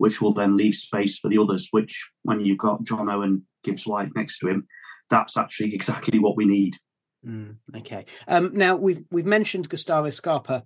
[0.03, 1.69] which will then leave space for the others.
[1.71, 4.67] Which, when you've got John Owen, Gibbs White next to him,
[5.09, 6.77] that's actually exactly what we need.
[7.25, 8.07] Mm, okay.
[8.27, 10.65] Um, now we've we've mentioned Gustavo Scarpa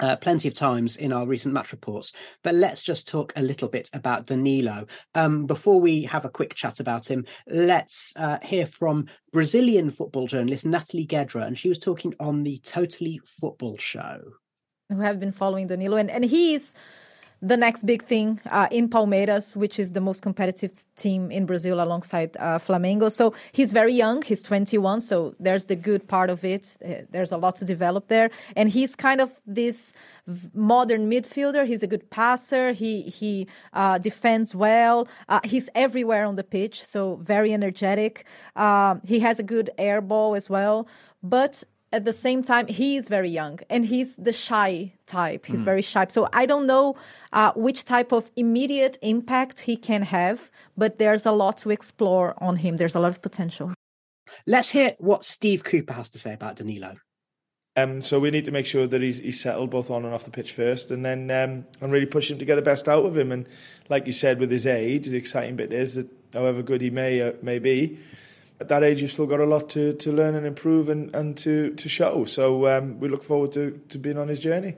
[0.00, 3.68] uh, plenty of times in our recent match reports, but let's just talk a little
[3.68, 4.86] bit about Danilo.
[5.14, 10.26] Um, before we have a quick chat about him, let's uh, hear from Brazilian football
[10.26, 14.20] journalist Natalie Gedra, and she was talking on the Totally Football show.
[14.88, 16.74] Who have been following Danilo, and, and he's
[17.40, 21.80] the next big thing uh, in Palmeiras, which is the most competitive team in Brazil
[21.80, 23.10] alongside uh, Flamengo.
[23.12, 24.22] So he's very young.
[24.22, 25.00] He's 21.
[25.00, 26.76] So there's the good part of it.
[26.84, 28.30] Uh, there's a lot to develop there.
[28.56, 29.92] And he's kind of this
[30.52, 31.64] modern midfielder.
[31.64, 32.72] He's a good passer.
[32.72, 35.06] He, he uh, defends well.
[35.28, 36.82] Uh, he's everywhere on the pitch.
[36.82, 38.26] So very energetic.
[38.56, 40.88] Um, he has a good air ball as well.
[41.22, 45.46] But at the same time he is very young and he's the shy type.
[45.46, 45.64] He's mm.
[45.64, 46.06] very shy.
[46.08, 46.96] So i don't know
[47.32, 52.34] uh, which type of immediate impact he can have but there's a lot to explore
[52.42, 52.76] on him.
[52.76, 53.72] There's a lot of potential.
[54.46, 56.94] Let's hear what steve cooper has to say about danilo.
[57.78, 60.24] Um, so we need to make sure that he's, he's settled both on and off
[60.24, 63.06] the pitch first, and then um, and really push him to get the best out
[63.06, 63.30] of him.
[63.30, 63.48] And
[63.88, 67.22] like you said, with his age, the exciting bit is that however good he may
[67.22, 68.00] uh, may be,
[68.60, 71.36] at that age, you've still got a lot to, to learn and improve and, and
[71.38, 72.24] to, to show.
[72.24, 74.74] So um, we look forward to, to being on his journey.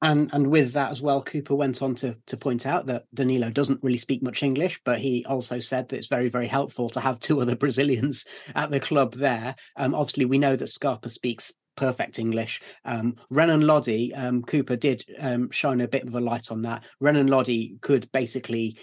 [0.00, 3.50] And and with that as well, Cooper went on to to point out that Danilo
[3.50, 7.00] doesn't really speak much English, but he also said that it's very very helpful to
[7.00, 9.56] have two other Brazilians at the club there.
[9.76, 12.60] Um, obviously, we know that Scarpa speaks perfect English.
[12.84, 16.84] Um, Renan Lodi, um, Cooper did um, shine a bit of a light on that.
[17.00, 18.76] Renan Lodi could basically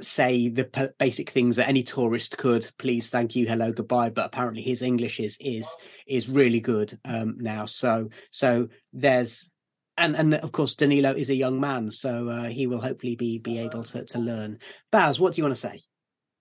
[0.00, 4.24] say the p- basic things that any tourist could please thank you hello goodbye but
[4.24, 5.68] apparently his english is is
[6.06, 9.50] is really good um now so so there's
[9.98, 13.38] and and of course danilo is a young man so uh, he will hopefully be
[13.38, 14.58] be able to to learn
[14.90, 15.82] baz what do you want to say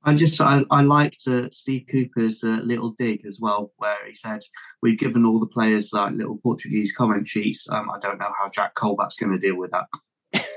[0.06, 4.14] I just I, I liked uh, Steve Cooper's uh, little dig as well, where he
[4.14, 4.42] said
[4.82, 7.70] we've given all the players like little Portuguese comment sheets.
[7.70, 9.86] Um, I don't know how Jack Colback's going to deal with that.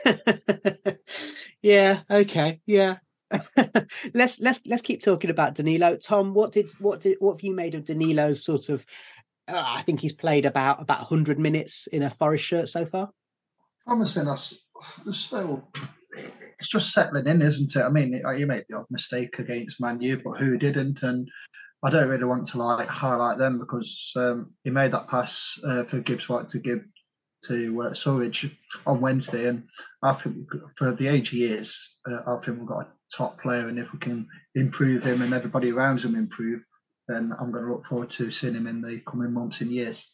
[1.63, 2.01] yeah.
[2.11, 2.61] Okay.
[2.67, 2.97] Yeah.
[4.15, 5.97] let's let's let's keep talking about Danilo.
[5.97, 8.87] Tom, what did what did what have you made of Danilo's sort of?
[9.49, 13.11] Uh, I think he's played about about hundred minutes in a Forest shirt so far.
[13.85, 14.55] Promising us.
[15.11, 15.69] Still
[16.59, 17.83] it's just settling in, isn't it?
[17.83, 21.03] I mean, you made the odd mistake against Man U, but who didn't?
[21.03, 21.29] And
[21.83, 25.85] I don't really want to like highlight them because um, he made that pass uh,
[25.85, 26.81] for Gibbs White to give
[27.49, 28.51] to uh, Surridge
[28.86, 29.64] on Wednesday, and
[30.03, 31.78] I think for the age he is,
[32.11, 35.32] uh, I think we've got a top player, and if we can improve him and
[35.32, 36.62] everybody around him improve,
[37.09, 40.05] then I'm going to look forward to seeing him in the coming months and years.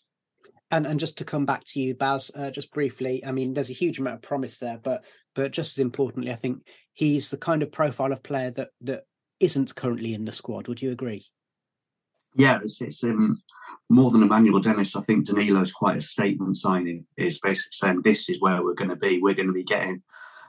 [0.70, 3.22] And and just to come back to you, Baz, uh, just briefly.
[3.24, 5.04] I mean, there's a huge amount of promise there, but
[5.34, 9.04] but just as importantly, I think he's the kind of profile of player that that
[9.38, 10.68] isn't currently in the squad.
[10.68, 11.26] Would you agree?
[12.34, 13.42] Yeah, it's, it's um,
[13.88, 14.96] more than Emmanuel Dennis.
[14.96, 17.06] I think Danilo's quite a statement signing.
[17.16, 19.18] Is basically saying this is where we're going to be.
[19.18, 20.02] We're going to be getting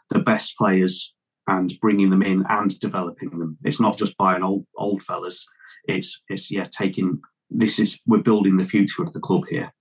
[0.10, 1.14] the best players
[1.48, 3.58] and bringing them in and developing them.
[3.64, 5.46] It's not just buying old old fellas.
[5.88, 9.74] It's it's yeah taking this is we're building the future of the club here.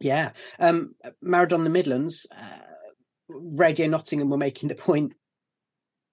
[0.00, 0.30] Yeah.
[0.58, 2.58] Um, Maradona the Midlands, uh,
[3.28, 5.12] Radio Nottingham were making the point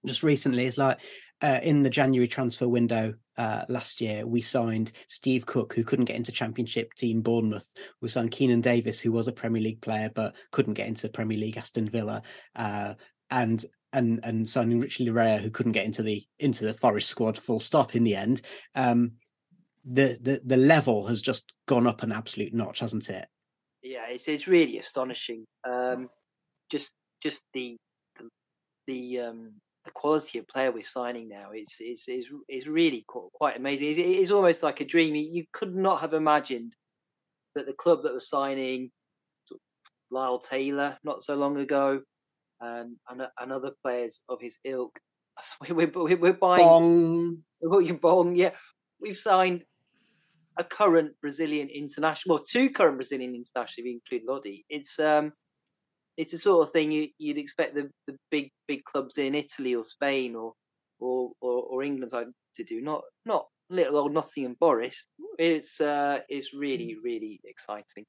[0.05, 0.65] just recently.
[0.65, 0.99] It's like
[1.42, 6.06] uh, in the January transfer window uh, last year, we signed Steve Cook, who couldn't
[6.06, 7.68] get into Championship team Bournemouth.
[8.02, 11.38] We signed Keinan Davis, who was a Premier League player but couldn't get into Premier
[11.38, 12.22] League Aston Villa,
[12.56, 12.94] uh,
[13.30, 17.38] and and and signing Richie Laryea, who couldn't get into the into the Forest squad.
[17.38, 17.96] Full stop.
[17.96, 18.42] In the end,
[18.76, 19.14] um,
[19.84, 23.28] the the the level has just gone up an absolute notch, hasn't it?
[23.86, 25.46] yeah, it's it's really astonishing.
[25.64, 26.10] Um,
[26.72, 27.78] just just the
[28.18, 28.30] the
[28.88, 29.54] the, um,
[29.86, 33.90] the quality of player we're signing now is is is is really quite amazing.
[33.90, 35.16] It's, it's almost like a dream.
[35.16, 36.76] You could not have imagined
[37.54, 38.92] that the club that was signing
[40.12, 42.02] Lyle Taylor not so long ago,
[42.62, 44.98] um, and and other players of his ilk.
[45.70, 46.64] We're, we're, we're buying
[47.62, 47.98] Bong.
[48.02, 48.52] Bong, yeah.
[49.02, 49.66] We've signed
[50.58, 54.64] a current Brazilian international, well, two current Brazilian internationals, if you include Lodi.
[54.70, 55.34] It's um,
[56.18, 59.76] it's the sort of thing you, would expect the, the big big clubs in Italy
[59.76, 60.53] or Spain or
[60.99, 62.11] or or, or England
[62.55, 65.07] to do, not not little old Nottingham Forest.
[65.38, 68.05] It's uh, it's really really exciting.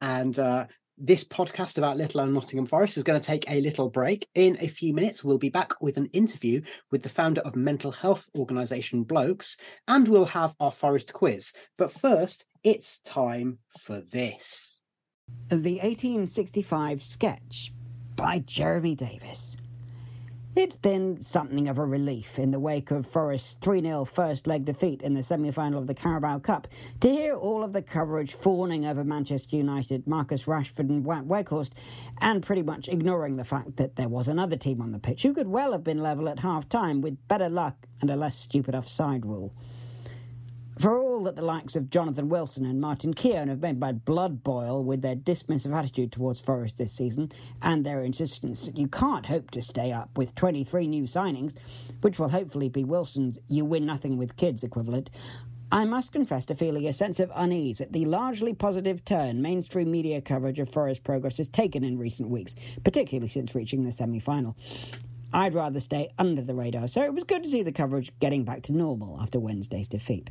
[0.00, 3.88] And uh, this podcast about Little and Nottingham Forest is going to take a little
[3.88, 4.28] break.
[4.34, 7.92] In a few minutes, we'll be back with an interview with the founder of mental
[7.92, 9.56] health organisation Blokes,
[9.86, 11.52] and we'll have our Forest quiz.
[11.76, 14.77] But first, it's time for this.
[15.48, 17.72] The 1865 sketch
[18.16, 19.56] by Jeremy Davis.
[20.58, 24.64] It's been something of a relief in the wake of Forest's 3 0 first leg
[24.64, 26.66] defeat in the semi final of the Carabao Cup
[27.00, 31.70] to hear all of the coverage fawning over Manchester United, Marcus Rashford, and Wout Weghorst,
[32.20, 35.32] and pretty much ignoring the fact that there was another team on the pitch who
[35.32, 38.74] could well have been level at half time with better luck and a less stupid
[38.74, 39.54] offside rule.
[40.78, 44.44] For all that the likes of Jonathan Wilson and Martin Keown have made my blood
[44.44, 49.26] boil with their dismissive attitude towards Forest this season and their insistence that you can't
[49.26, 51.56] hope to stay up with 23 new signings,
[52.00, 55.10] which will hopefully be Wilson's you win nothing with kids equivalent,
[55.72, 59.90] I must confess to feeling a sense of unease at the largely positive turn mainstream
[59.90, 62.54] media coverage of Forest progress has taken in recent weeks,
[62.84, 64.56] particularly since reaching the semi final.
[65.32, 68.44] I'd rather stay under the radar, so it was good to see the coverage getting
[68.44, 70.30] back to normal after Wednesday's defeat.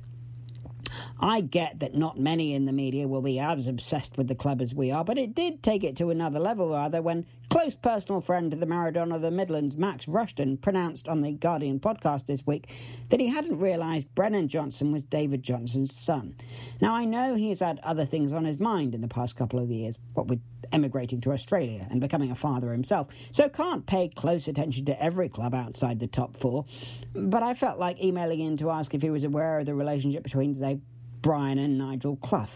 [1.20, 4.62] I get that not many in the media will be as obsessed with the club
[4.62, 8.22] as we are, but it did take it to another level rather when close personal
[8.22, 12.46] friend of the Maradona of the Midlands, Max Rushton, pronounced on the Guardian podcast this
[12.46, 12.70] week
[13.10, 16.36] that he hadn't realised Brennan Johnson was David Johnson's son.
[16.82, 19.70] Now, I know he's had other things on his mind in the past couple of
[19.70, 20.42] years, what with
[20.72, 25.30] emigrating to Australia and becoming a father himself, so can't pay close attention to every
[25.30, 26.66] club outside the top four.
[27.14, 30.24] But I felt like emailing in to ask if he was aware of the relationship
[30.24, 30.80] between, say,
[31.22, 32.50] Brian and Nigel Clough.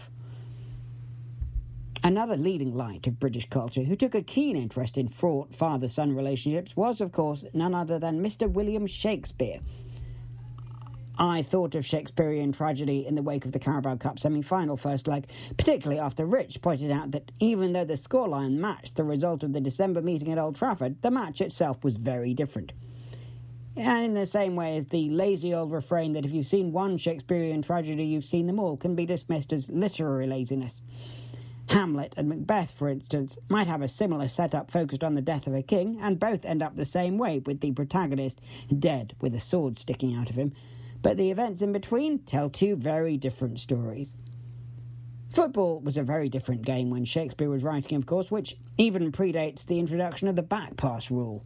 [2.04, 6.16] Another leading light of British culture who took a keen interest in fraught father son
[6.16, 8.50] relationships was, of course, none other than Mr.
[8.50, 9.60] William Shakespeare.
[11.16, 15.06] I thought of Shakespearean tragedy in the wake of the Carabao Cup semi final first
[15.06, 19.52] leg, particularly after Rich pointed out that even though the scoreline matched the result of
[19.52, 22.72] the December meeting at Old Trafford, the match itself was very different.
[23.76, 26.98] And in the same way as the lazy old refrain that if you've seen one
[26.98, 30.82] Shakespearean tragedy, you've seen them all, can be dismissed as literary laziness.
[31.72, 35.54] Hamlet and Macbeth, for instance, might have a similar setup focused on the death of
[35.54, 38.42] a king, and both end up the same way, with the protagonist
[38.78, 40.52] dead with a sword sticking out of him.
[41.00, 44.14] But the events in between tell two very different stories.
[45.32, 49.64] Football was a very different game when Shakespeare was writing, of course, which even predates
[49.64, 51.42] the introduction of the back pass rule.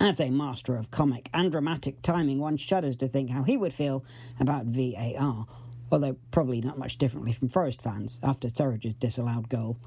[0.00, 3.72] As a master of comic and dramatic timing, one shudders to think how he would
[3.72, 4.04] feel
[4.40, 5.46] about VAR,
[5.90, 9.78] although probably not much differently from Forest fans after Surridge's disallowed goal.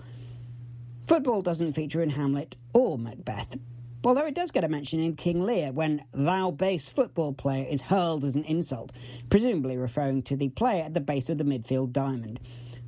[1.07, 3.57] Football doesn't feature in Hamlet or Macbeth,
[4.05, 7.81] although it does get a mention in King Lear when thou base football player is
[7.81, 8.91] hurled as an insult,
[9.29, 12.39] presumably referring to the player at the base of the midfield diamond.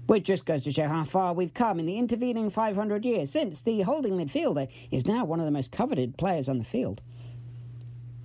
[0.05, 3.61] Which just goes to show how far we've come in the intervening 500 years since
[3.61, 7.01] the holding midfielder is now one of the most coveted players on the field.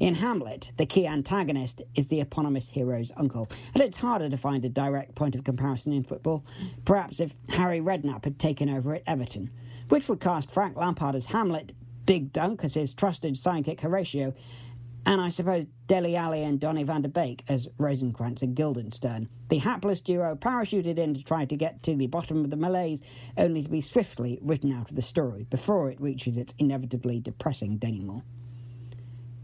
[0.00, 4.64] In Hamlet, the key antagonist is the eponymous hero's uncle, and it's harder to find
[4.64, 6.42] a direct point of comparison in football.
[6.86, 9.50] Perhaps if Harry Redknapp had taken over at Everton,
[9.90, 11.72] which would cast Frank Lampard as Hamlet,
[12.06, 14.32] Big Dunk as his trusted sidekick Horatio,
[15.04, 19.28] and I suppose Dele Alli and Donny van der Beek as Rosencrantz and Guildenstern.
[19.50, 23.02] The hapless duo parachuted in to try to get to the bottom of the malaise,
[23.36, 27.76] only to be swiftly written out of the story before it reaches its inevitably depressing
[27.76, 28.22] denouement.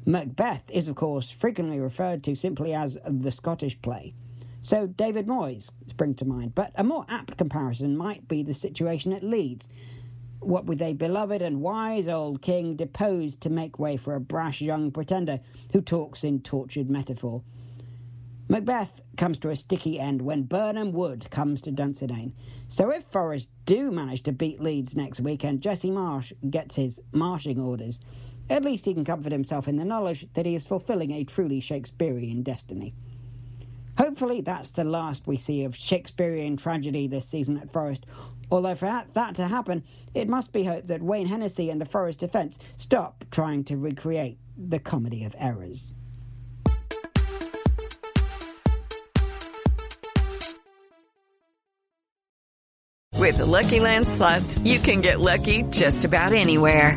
[0.08, 4.14] Macbeth is, of course, frequently referred to simply as the Scottish play.
[4.62, 9.12] So David Moyes springs to mind, but a more apt comparison might be the situation
[9.12, 9.68] at Leeds.
[10.38, 14.60] What with a beloved and wise old king deposed to make way for a brash
[14.60, 15.40] young pretender
[15.72, 17.42] who talks in tortured metaphor.
[18.48, 22.32] Macbeth comes to a sticky end when Birnam Wood comes to Dunsinane.
[22.68, 27.00] So if Forest do manage to beat Leeds next week and Jesse Marsch gets his
[27.12, 27.98] marshing orders,
[28.48, 31.60] at least he can comfort himself in the knowledge that he is fulfilling a truly
[31.60, 32.94] Shakespearean destiny.
[33.98, 38.04] Hopefully, that's the last we see of Shakespearean tragedy this season at Forest.
[38.50, 39.84] Although, for that to happen,
[40.14, 44.38] it must be hoped that Wayne Hennessey and the Forest defence stop trying to recreate
[44.56, 45.94] the comedy of errors.
[53.14, 56.96] With the Lucky Land slots, you can get lucky just about anywhere.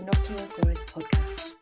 [0.00, 1.52] the Nottingham Forest podcast.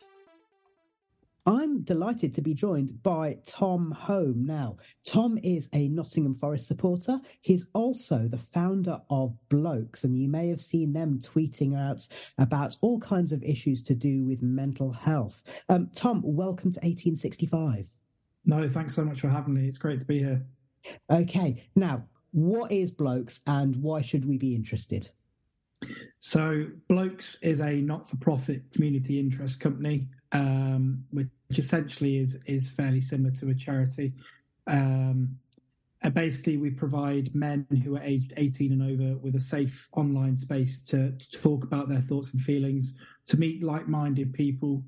[1.45, 4.45] I'm delighted to be joined by Tom Home.
[4.45, 7.19] Now, Tom is a Nottingham Forest supporter.
[7.41, 12.77] He's also the founder of Blokes, and you may have seen them tweeting out about
[12.81, 15.43] all kinds of issues to do with mental health.
[15.67, 17.87] Um, Tom, welcome to 1865.
[18.45, 19.67] No, thanks so much for having me.
[19.67, 20.45] It's great to be here.
[21.09, 25.09] Okay, now, what is Blokes and why should we be interested?
[26.19, 33.31] So, Blokes is a not-for-profit community interest company, um, which essentially is is fairly similar
[33.35, 34.13] to a charity.
[34.67, 35.37] Um,
[36.01, 40.37] and basically, we provide men who are aged 18 and over with a safe online
[40.37, 42.93] space to, to talk about their thoughts and feelings,
[43.25, 44.83] to meet like-minded people,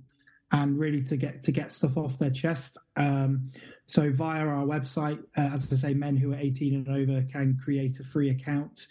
[0.54, 2.78] and really to get to get stuff off their chest.
[2.96, 3.52] Um,
[3.88, 7.58] so, via our website, uh, as I say, men who are 18 and over can
[7.62, 8.88] create a free account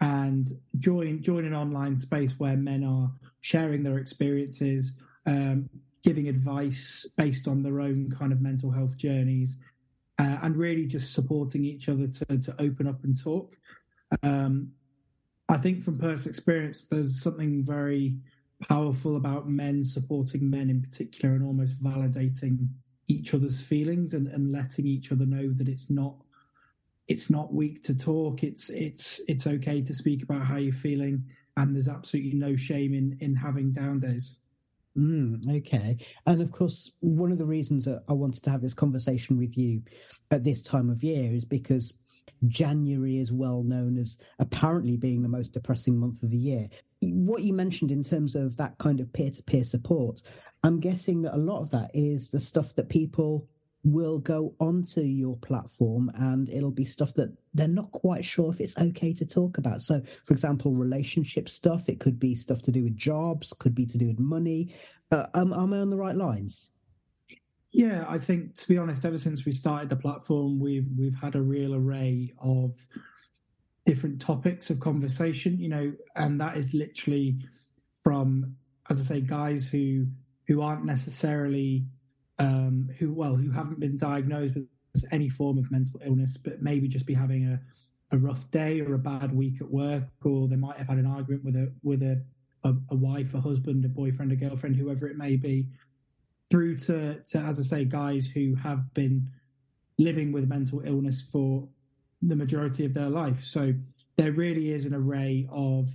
[0.00, 4.92] and join join an online space where men are sharing their experiences,
[5.26, 5.68] um,
[6.02, 9.56] giving advice based on their own kind of mental health journeys,
[10.18, 13.56] uh, and really just supporting each other to to open up and talk.
[14.22, 14.72] Um,
[15.48, 18.16] I think from personal experience, there's something very
[18.68, 22.68] powerful about men supporting men in particular, and almost validating
[23.08, 26.16] each other's feelings and, and letting each other know that it's not
[27.08, 28.42] it's not weak to talk.
[28.42, 31.24] It's it's it's okay to speak about how you're feeling,
[31.56, 34.38] and there's absolutely no shame in in having down days.
[34.96, 35.98] Mm, okay.
[36.26, 39.56] And of course, one of the reasons that I wanted to have this conversation with
[39.56, 39.82] you
[40.30, 41.92] at this time of year is because
[42.48, 46.68] January is well known as apparently being the most depressing month of the year.
[47.02, 50.22] What you mentioned in terms of that kind of peer to peer support,
[50.64, 53.46] I'm guessing that a lot of that is the stuff that people
[53.86, 58.60] will go onto your platform and it'll be stuff that they're not quite sure if
[58.60, 59.80] it's okay to talk about.
[59.80, 63.86] So, for example, relationship stuff, it could be stuff to do with jobs, could be
[63.86, 64.74] to do with money.
[65.12, 66.70] Uh, am, am I on the right lines?
[67.70, 71.36] Yeah, I think to be honest, ever since we started the platform, we've we've had
[71.36, 72.74] a real array of
[73.84, 77.38] different topics of conversation, you know, and that is literally
[78.02, 78.56] from,
[78.90, 80.06] as I say, guys who
[80.48, 81.86] who aren't necessarily
[82.38, 86.88] um, who well who haven't been diagnosed with any form of mental illness, but maybe
[86.88, 87.60] just be having a,
[88.14, 91.06] a rough day or a bad week at work, or they might have had an
[91.06, 92.22] argument with a with a,
[92.64, 95.68] a, a wife, a husband, a boyfriend, a girlfriend, whoever it may be,
[96.50, 99.30] through to, to as I say, guys who have been
[99.98, 101.68] living with mental illness for
[102.22, 103.44] the majority of their life.
[103.44, 103.72] So
[104.16, 105.88] there really is an array of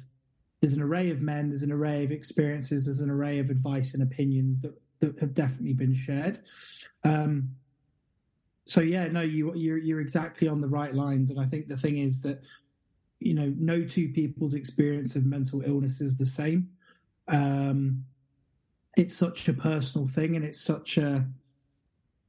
[0.61, 3.93] there's an array of men, there's an array of experiences, there's an array of advice
[3.95, 6.39] and opinions that that have definitely been shared.
[7.03, 7.55] Um,
[8.65, 11.77] so yeah, no, you you're you're exactly on the right lines, and I think the
[11.77, 12.41] thing is that
[13.19, 16.69] you know no two people's experience of mental illness is the same.
[17.27, 18.05] Um,
[18.95, 21.25] it's such a personal thing, and it's such a.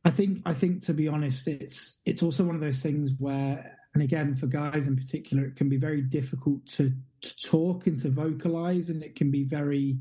[0.04, 3.78] I think I think to be honest, it's it's also one of those things where,
[3.94, 8.00] and again for guys in particular, it can be very difficult to to talk and
[8.02, 9.98] to vocalize, and it can be very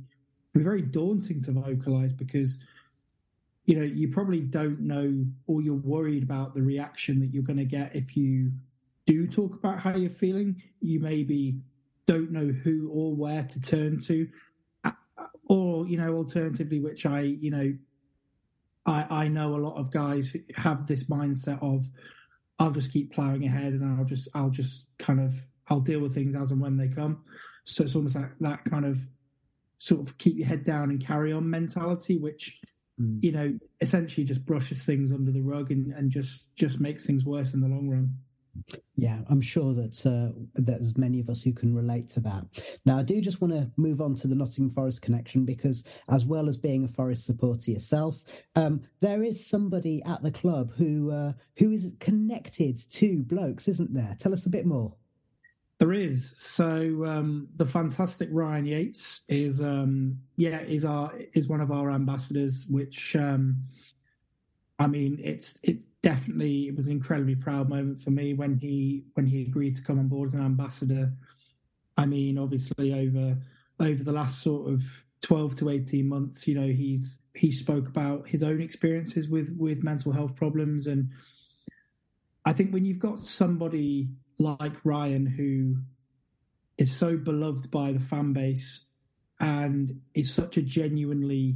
[0.54, 2.58] be very daunting to vocalize because
[3.66, 7.58] you know you probably don't know or you're worried about the reaction that you're going
[7.58, 8.52] to get if you
[9.06, 10.62] do talk about how you're feeling.
[10.82, 11.60] You maybe
[12.06, 14.28] don't know who or where to turn to.
[15.47, 17.74] Or you know alternatively which i you know
[18.86, 21.89] i i know a lot of guys have this mindset of
[22.58, 25.34] i'll just keep plowing ahead and i'll just i'll just kind of
[25.72, 27.24] i'll deal with things as and when they come.
[27.64, 28.99] So it's almost like that kind of
[29.82, 32.59] sort of keep your head down and carry on mentality which
[32.99, 33.17] mm.
[33.23, 37.25] you know essentially just brushes things under the rug and, and just just makes things
[37.25, 38.13] worse in the long run
[38.95, 42.43] yeah, I'm sure that uh, there's many of us who can relate to that.
[42.86, 46.25] Now, I do just want to move on to the Nottingham Forest connection because, as
[46.25, 48.21] well as being a Forest supporter yourself,
[48.55, 53.93] um, there is somebody at the club who uh, who is connected to Blokes, isn't
[53.93, 54.15] there?
[54.19, 54.93] Tell us a bit more.
[55.82, 56.34] There is.
[56.36, 61.89] So um, the fantastic Ryan Yates is um, yeah is our is one of our
[61.89, 63.63] ambassadors, which um,
[64.77, 69.05] I mean it's it's definitely it was an incredibly proud moment for me when he
[69.15, 71.13] when he agreed to come on board as an ambassador.
[71.97, 73.36] I mean, obviously over
[73.79, 74.84] over the last sort of
[75.23, 79.84] twelve to eighteen months, you know, he's he spoke about his own experiences with with
[79.84, 81.09] mental health problems and
[82.45, 84.09] I think when you've got somebody
[84.39, 85.77] like Ryan, who
[86.77, 88.86] is so beloved by the fan base
[89.39, 91.55] and is such a genuinely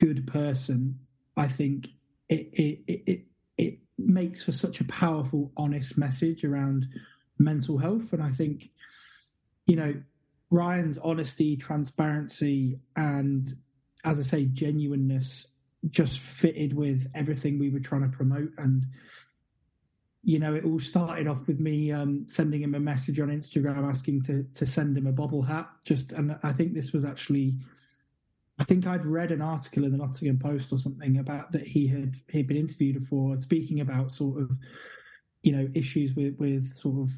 [0.00, 0.98] good person,
[1.36, 1.88] I think
[2.28, 3.24] it it it, it,
[3.56, 6.86] it makes for such a powerful, honest message around
[7.38, 8.12] mental health.
[8.12, 8.70] And I think,
[9.66, 9.94] you know,
[10.50, 13.56] Ryan's honesty, transparency, and
[14.04, 15.46] as I say, genuineness
[15.90, 18.50] just fitted with everything we were trying to promote.
[18.58, 18.86] And
[20.24, 23.88] you know, it all started off with me um, sending him a message on Instagram
[23.88, 25.68] asking to to send him a bobble hat.
[25.84, 27.56] Just, and I think this was actually,
[28.58, 31.88] I think I'd read an article in the Nottingham Post or something about that he
[31.88, 34.52] had he'd been interviewed for speaking about sort of,
[35.42, 37.10] you know, issues with with sort of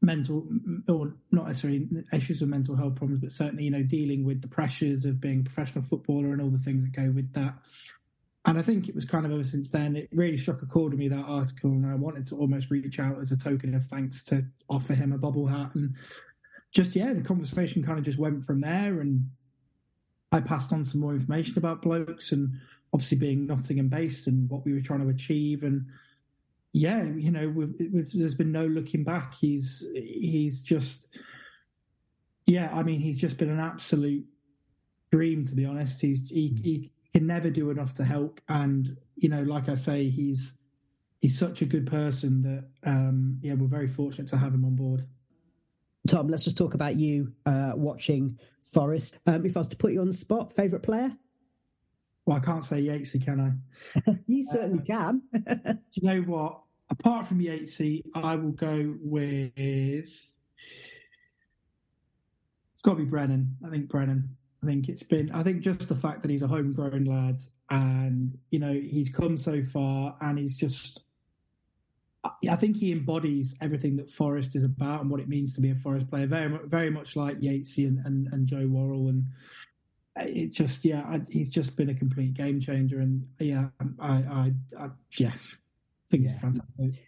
[0.00, 0.46] mental
[0.88, 4.48] or not necessarily issues with mental health problems, but certainly you know dealing with the
[4.48, 7.54] pressures of being a professional footballer and all the things that go with that.
[8.46, 10.92] And I think it was kind of ever since then, it really struck a chord
[10.92, 11.70] with me, that article.
[11.70, 15.12] And I wanted to almost reach out as a token of thanks to offer him
[15.12, 15.74] a bubble hat.
[15.74, 15.96] And
[16.70, 19.00] just, yeah, the conversation kind of just went from there.
[19.00, 19.28] And
[20.30, 22.52] I passed on some more information about blokes and
[22.92, 25.64] obviously being Nottingham based and what we were trying to achieve.
[25.64, 25.86] And
[26.72, 29.34] yeah, you know, there's been no looking back.
[29.34, 31.08] He's, he's just,
[32.46, 34.24] yeah, I mean, he's just been an absolute
[35.10, 36.00] dream, to be honest.
[36.00, 38.40] He's, he, he can never do enough to help.
[38.48, 40.52] And you know, like I say, he's
[41.20, 44.76] he's such a good person that um, yeah, we're very fortunate to have him on
[44.76, 45.06] board.
[46.06, 49.18] Tom, let's just talk about you uh, watching Forest.
[49.26, 51.10] Um, if I was to put you on the spot, favourite player?
[52.24, 54.12] Well, I can't say Yatesy, can I?
[54.26, 55.22] you certainly uh, can.
[55.32, 56.60] do you know what?
[56.90, 59.52] Apart from Yatesy, I will go with.
[59.56, 60.36] It's
[62.82, 63.56] got to be Brennan.
[63.66, 64.36] I think Brennan.
[64.62, 67.38] I think it's been, I think just the fact that he's a homegrown lad
[67.70, 71.02] and, you know, he's come so far and he's just,
[72.48, 75.70] I think he embodies everything that Forest is about and what it means to be
[75.70, 76.26] a Forest player.
[76.26, 79.08] Very, very much like Yatesy and, and, and Joe Worrall.
[79.10, 79.26] And
[80.16, 83.00] it just, yeah, I, he's just been a complete game changer.
[83.00, 83.66] And yeah,
[84.00, 84.88] I, I, I
[85.18, 86.30] yeah, I think yeah.
[86.32, 87.04] it's fantastic.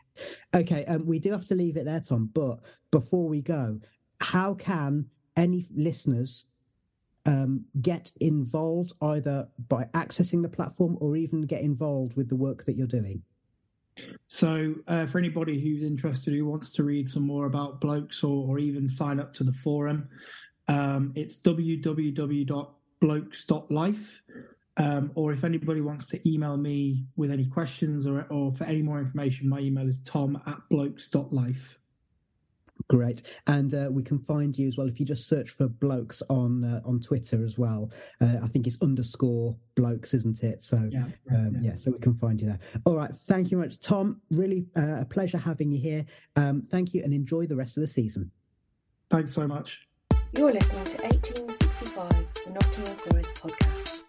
[0.54, 2.30] Okay, um, we do have to leave it there, Tom.
[2.32, 3.80] But before we go,
[4.20, 6.44] how can any listeners
[7.28, 12.64] um, get involved either by accessing the platform or even get involved with the work
[12.64, 13.22] that you're doing?
[14.28, 18.48] So, uh, for anybody who's interested, who wants to read some more about blokes or,
[18.48, 20.08] or even sign up to the forum,
[20.68, 24.22] um, it's www.blokes.life.
[24.76, 28.80] Um, or if anybody wants to email me with any questions or, or for any
[28.80, 31.80] more information, my email is tom at blokes.life.
[32.88, 36.22] Great, and uh, we can find you as well if you just search for blokes
[36.30, 37.90] on uh, on Twitter as well.
[38.20, 40.62] Uh, I think it's underscore blokes, isn't it?
[40.62, 41.72] So yeah, um, yeah.
[41.72, 42.58] yeah, so we can find you there.
[42.86, 44.22] All right, thank you much, Tom.
[44.30, 46.06] Really uh, a pleasure having you here.
[46.36, 48.30] Um, thank you, and enjoy the rest of the season.
[49.10, 49.86] Thanks so much.
[50.36, 54.07] You're listening to 1865, the Nottingham Forest podcast.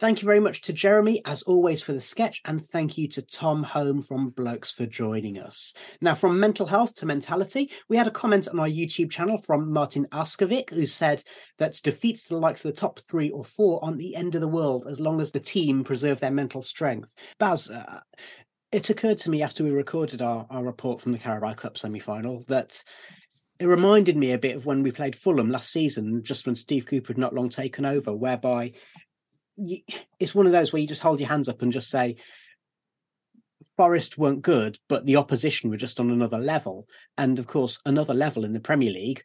[0.00, 3.22] Thank you very much to Jeremy, as always, for the sketch, and thank you to
[3.22, 5.72] Tom Home from Blokes for joining us.
[6.00, 9.72] Now, from mental health to mentality, we had a comment on our YouTube channel from
[9.72, 11.22] Martin Askovic, who said
[11.58, 14.40] that defeats to the likes of the top three or four aren't the end of
[14.40, 17.12] the world as long as the team preserve their mental strength.
[17.38, 18.00] Baz, uh,
[18.72, 22.00] it occurred to me after we recorded our, our report from the Carabao Cup semi
[22.00, 22.82] final that
[23.60, 26.84] it reminded me a bit of when we played Fulham last season, just when Steve
[26.84, 28.72] Cooper had not long taken over, whereby
[29.56, 32.16] it's one of those where you just hold your hands up and just say
[33.76, 36.88] Forest weren't good, but the opposition were just on another level.
[37.18, 39.24] And of course, another level in the Premier League.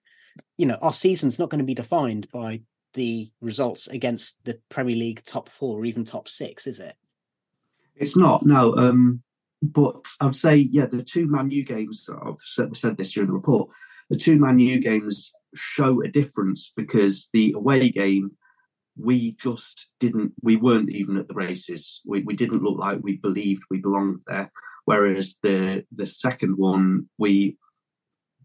[0.57, 2.61] You know, our season's not going to be defined by
[2.93, 6.95] the results against the Premier League top four or even top six, is it?
[7.95, 8.75] It's not, no.
[8.75, 9.21] Um,
[9.61, 13.69] but I'd say, yeah, the two Man U games, I've said this during the report,
[14.09, 18.31] the two Man U games show a difference because the away game
[19.01, 22.01] we just didn't we weren't even at the races.
[22.05, 24.51] We, we didn't look like we believed we belonged there.
[24.85, 27.57] Whereas the the second one we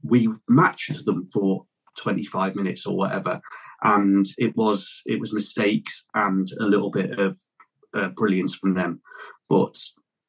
[0.03, 1.65] we matched them for
[1.99, 3.41] 25 minutes or whatever.
[3.83, 7.39] And it was it was mistakes and a little bit of
[7.97, 9.01] uh, brilliance from them.
[9.49, 9.77] But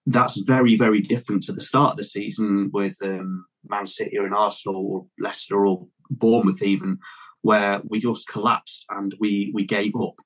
[0.08, 4.34] that's very very different to the start of the season with um, man city or
[4.34, 7.00] arsenal or leicester or bournemouth even
[7.46, 10.20] where we just collapsed and we we gave up.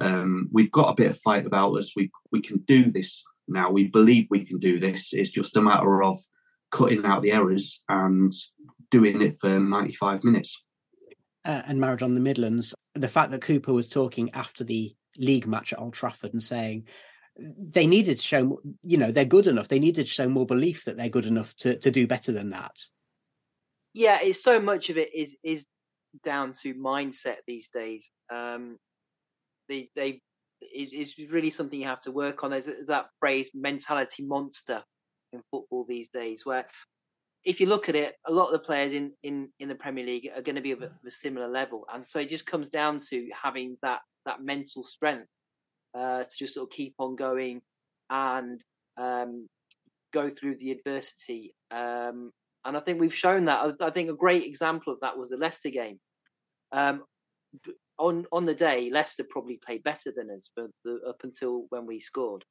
[0.00, 1.96] Um, we've got a bit of fight about us.
[1.96, 3.72] We we can do this now.
[3.72, 5.12] We believe we can do this.
[5.12, 6.18] It's just a matter of
[6.70, 8.32] cutting out the errors and
[8.92, 10.62] doing it for 95 minutes.
[11.44, 15.72] Uh, and Maradona the Midlands, the fact that Cooper was talking after the league match
[15.72, 16.86] at Old Trafford and saying
[17.36, 19.66] they needed to show, you know, they're good enough.
[19.66, 22.50] They needed to show more belief that they're good enough to to do better than
[22.50, 22.76] that.
[23.94, 25.66] Yeah, it's so much of it is is
[26.24, 28.10] down to mindset these days.
[28.32, 28.78] Um,
[29.68, 30.20] they they
[30.60, 32.50] it's really something you have to work on.
[32.50, 34.82] There's, there's that phrase "mentality monster"
[35.32, 36.66] in football these days, where
[37.44, 40.04] if you look at it, a lot of the players in in in the Premier
[40.04, 42.46] League are going to be of a, of a similar level, and so it just
[42.46, 45.28] comes down to having that that mental strength
[45.94, 47.60] uh, to just sort of keep on going
[48.10, 48.62] and
[49.00, 49.48] um,
[50.12, 52.30] go through the adversity um,
[52.64, 53.76] and I think we've shown that.
[53.80, 55.98] I, think a great example of that was the Leicester game.
[56.70, 57.02] Um,
[57.98, 61.86] on on the day, Leicester probably played better than us, but the, up until when
[61.86, 62.44] we scored,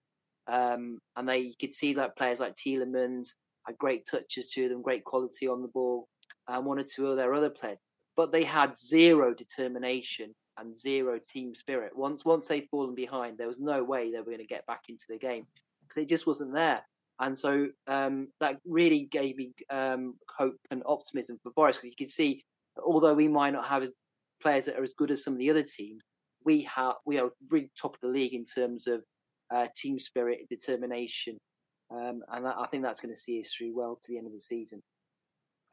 [0.48, 3.30] um, and they you could see that players like Tielemans
[3.66, 6.08] had great touches to them, great quality on the ball,
[6.48, 7.80] and one or two of their other players,
[8.16, 11.96] but they had zero determination and zero team spirit.
[11.96, 14.84] Once once they'd fallen behind, there was no way they were going to get back
[14.90, 15.46] into the game
[15.82, 16.82] because it just wasn't there.
[17.22, 22.06] And so um, that really gave me um, hope and optimism for Forest because you
[22.06, 22.44] can see,
[22.84, 23.88] although we might not have
[24.42, 26.02] players that are as good as some of the other teams,
[26.44, 29.04] we have we are really top of the league in terms of
[29.54, 31.38] uh, team spirit, determination,
[31.92, 34.34] um, and I think that's going to see us through well to the end of
[34.34, 34.82] the season.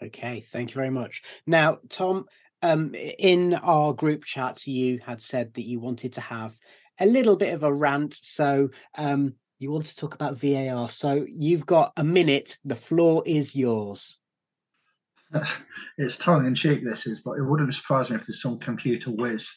[0.03, 1.23] Okay, thank you very much.
[1.47, 2.27] Now, Tom,
[2.61, 6.57] um, in our group chat, you had said that you wanted to have
[7.01, 8.15] a little bit of a rant.
[8.15, 10.89] So, um, you want to talk about VAR.
[10.89, 12.59] So you've got a minute.
[12.65, 14.21] The floor is yours.
[16.01, 19.11] It's tongue in cheek, this is, but it wouldn't surprise me if there's some computer
[19.11, 19.51] whiz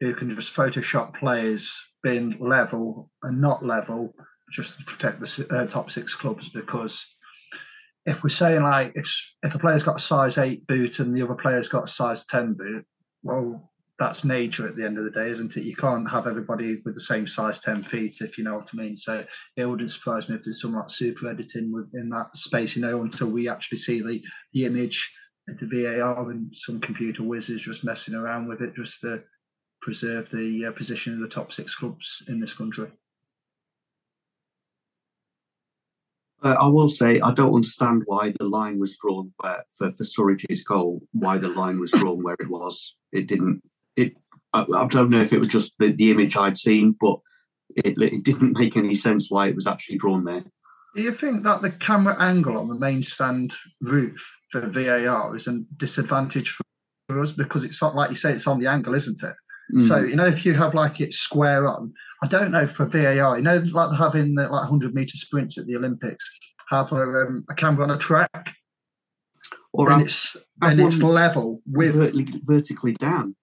[0.00, 1.72] who can just Photoshop players
[2.02, 4.12] being level and not level
[4.52, 6.48] just to protect the uh, top six clubs.
[6.48, 7.06] Because
[8.04, 9.08] if we're saying like if
[9.44, 12.26] if a player's got a size eight boot and the other player's got a size
[12.26, 12.84] ten boot,
[13.22, 13.69] well,
[14.00, 15.64] that's nature at the end of the day, isn't it?
[15.64, 18.76] You can't have everybody with the same size 10 feet, if you know what I
[18.78, 18.96] mean.
[18.96, 19.22] So
[19.58, 23.02] it wouldn't surprise me if there's some like super editing within that space, you know,
[23.02, 24.22] until we actually see the,
[24.54, 25.12] the image
[25.50, 29.22] at the VAR and some computer whizzes just messing around with it just to
[29.82, 32.90] preserve the uh, position of the top six clubs in this country.
[36.42, 40.04] Uh, I will say I don't understand why the line was drawn where for for
[40.04, 41.02] Surridge's goal.
[41.12, 42.96] Why the line was drawn where it was.
[43.12, 43.62] It didn't
[43.96, 44.14] it
[44.52, 47.20] I, I, don't know if it was just the, the image I'd seen, but
[47.76, 50.44] it, it didn't make any sense why it was actually drawn there.
[50.96, 55.46] Do you think that the camera angle on the main stand roof for VAR is
[55.46, 59.22] a disadvantage for us because it's not like you say it's on the angle, isn't
[59.22, 59.34] it?
[59.72, 59.86] Mm.
[59.86, 61.92] So you know if you have like it square on,
[62.24, 63.36] I don't know for VAR.
[63.36, 66.28] You know like having the like hundred meter sprints at the Olympics,
[66.70, 68.52] have a, um, a camera on a track,
[69.72, 73.36] or and have, it's have and it's level with vertically, vertically down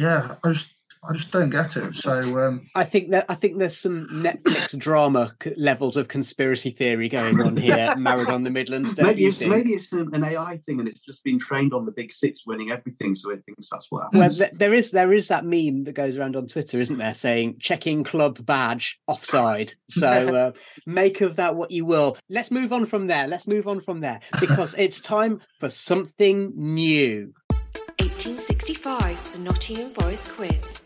[0.00, 0.66] yeah, I just
[1.02, 1.94] I just don't get it.
[1.94, 2.12] So
[2.46, 7.08] um, I think that I think there's some Netflix drama c- levels of conspiracy theory
[7.08, 7.76] going on here.
[7.96, 9.50] Maradona the Midlands, don't maybe you it's think?
[9.50, 12.46] maybe it's an, an AI thing and it's just been trained on the big six
[12.46, 14.38] winning everything, so it thinks that's what happens.
[14.38, 17.14] Well, th- there is there is that meme that goes around on Twitter, isn't there,
[17.14, 19.72] saying checking club badge offside.
[19.88, 20.52] So uh,
[20.86, 22.18] make of that what you will.
[22.28, 23.26] Let's move on from there.
[23.26, 27.32] Let's move on from there because it's time for something new.
[28.84, 30.82] 1865, the Nottingham Forest quiz.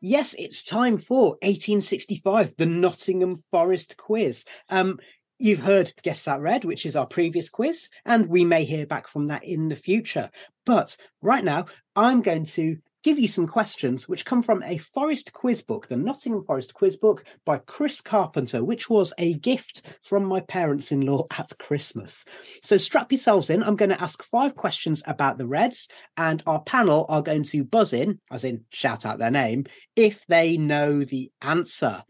[0.00, 4.44] Yes, it's time for 1865, the Nottingham Forest quiz.
[4.70, 4.98] Um,
[5.38, 9.08] you've heard Guess That Red, which is our previous quiz, and we may hear back
[9.08, 10.30] from that in the future.
[10.64, 12.78] But right now, I'm going to
[13.08, 16.94] give you some questions which come from a Forest quiz book, the Nottingham Forest quiz
[16.94, 22.26] book by Chris Carpenter, which was a gift from my parents in law at Christmas.
[22.62, 23.62] So strap yourselves in.
[23.62, 25.88] I'm going to ask five questions about the Reds,
[26.18, 29.64] and our panel are going to buzz in, as in shout out their name,
[29.96, 32.02] if they know the answer.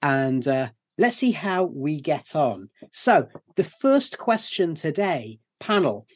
[0.00, 2.70] And uh, let's see how we get on.
[2.92, 6.06] So, the first question today, panel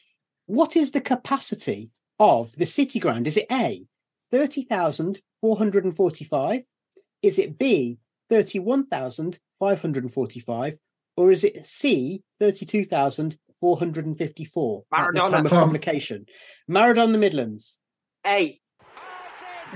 [0.47, 3.27] what is the capacity of the City Ground?
[3.27, 3.85] Is it A,
[4.31, 6.63] 30,445?
[7.21, 7.97] Is it B,
[8.29, 10.77] 31,545?
[11.17, 15.63] Or is it C, 32,454 at the time of Tom.
[15.63, 16.25] publication?
[16.69, 17.79] Maradona Midlands.
[18.25, 18.57] A.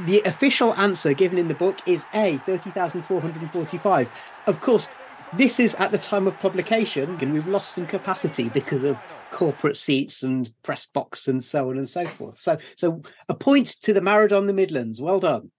[0.06, 4.10] The official answer given in the book is A, 30,445.
[4.48, 4.90] Of course,
[5.34, 8.98] this is at the time of publication, and we've lost some capacity because of
[9.36, 12.40] corporate seats and press box and so on and so forth.
[12.40, 15.02] So, so a point to the Maradon the Midlands.
[15.02, 15.52] Well done.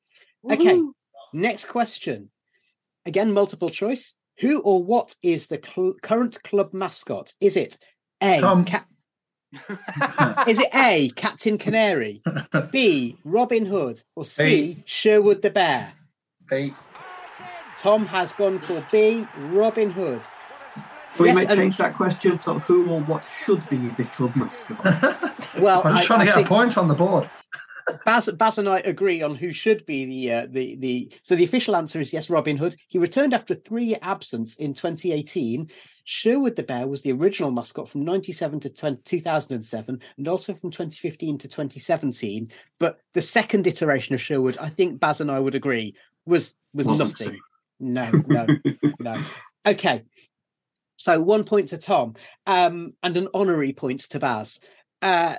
[0.50, 0.92] Okay, Woohoo.
[1.34, 2.30] next question.
[3.04, 4.14] Again, multiple choice.
[4.40, 7.34] Who or what is the cl- current club mascot?
[7.38, 7.76] Is it
[8.22, 8.40] A?
[8.40, 8.64] Tom.
[8.64, 8.88] Cap-
[10.48, 12.22] is it A, Captain Canary,
[12.72, 15.92] B, Robin Hood, or C, Sherwood the Bear?
[16.48, 16.72] B.
[17.76, 20.22] Tom has gone for B, Robin Hood.
[21.18, 24.34] We Yes, may and- change that question to who or what should be the club
[24.36, 24.78] mascot.
[25.58, 27.30] Well, I'm just I- trying I to get think- a point on the board.
[28.04, 31.12] Baz, Baz and I agree on who should be the uh, the the.
[31.22, 32.74] So the official answer is yes, Robin Hood.
[32.88, 35.70] He returned after a three-year absence in 2018.
[36.02, 40.70] Sherwood the Bear was the original mascot from 97 to 20, 2007, and also from
[40.72, 42.50] 2015 to 2017.
[42.80, 45.94] But the second iteration of Sherwood, I think Baz and I would agree,
[46.26, 47.34] was was Wasn't nothing.
[47.34, 47.36] so.
[47.78, 48.46] No, no,
[48.98, 49.22] no.
[49.64, 50.02] Okay.
[50.96, 52.14] So one point to Tom,
[52.46, 54.60] um, and an honorary point to Baz.
[55.02, 55.36] Uh,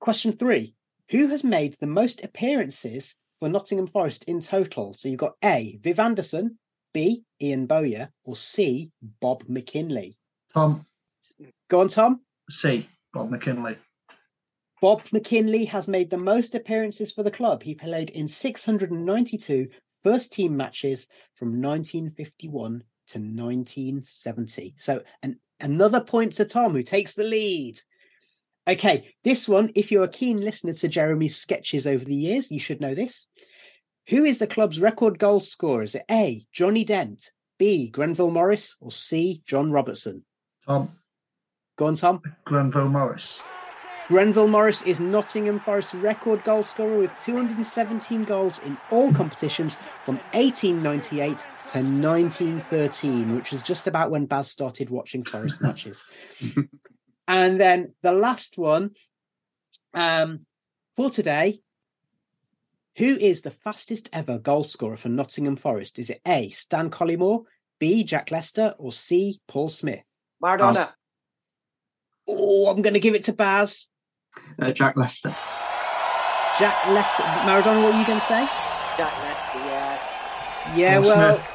[0.00, 0.74] question three:
[1.10, 4.94] Who has made the most appearances for Nottingham Forest in total?
[4.94, 5.78] So you've got A.
[5.82, 6.58] Viv Anderson,
[6.92, 7.24] B.
[7.40, 8.90] Ian Bowyer, or C.
[9.20, 10.16] Bob McKinlay.
[10.52, 10.84] Tom.
[11.68, 12.20] Go on, Tom.
[12.50, 12.88] C.
[13.12, 13.76] Bob McKinlay.
[14.80, 17.62] Bob McKinlay has made the most appearances for the club.
[17.62, 19.68] He played in 692
[20.02, 24.74] first team matches from 1951 to 1970.
[24.76, 27.80] So an, another point to Tom, who takes the lead.
[28.68, 32.58] Okay, this one, if you're a keen listener to Jeremy's sketches over the years, you
[32.58, 33.26] should know this.
[34.08, 35.82] Who is the club's record goal scorer?
[35.82, 40.24] Is it A, Johnny Dent, B, Grenville Morris, or C, John Robertson?
[40.66, 40.96] Tom.
[41.76, 42.22] Go on, Tom.
[42.44, 43.40] Grenville Morris.
[44.08, 50.16] Grenville Morris is Nottingham Forest's record goal scorer with 217 goals in all competitions from
[50.32, 56.06] 1898 to 1913, which was just about when Baz started watching Forest matches.
[57.28, 58.92] and then the last one
[59.92, 60.46] um,
[60.94, 61.60] for today
[62.98, 65.98] who is the fastest ever goal scorer for Nottingham Forest?
[65.98, 67.42] Is it A, Stan Collymore,
[67.80, 70.04] B, Jack Lester, or C, Paul Smith?
[70.42, 70.92] Maradona.
[72.28, 73.88] Oh, I'm going to give it to Baz.
[74.60, 75.34] Uh, Jack Lester.
[76.58, 77.22] Jack Lester.
[77.22, 78.46] Maradona, what are you going to say?
[78.96, 80.16] Jack Lester, yes.
[80.74, 81.52] Yeah, Paul well, Smith.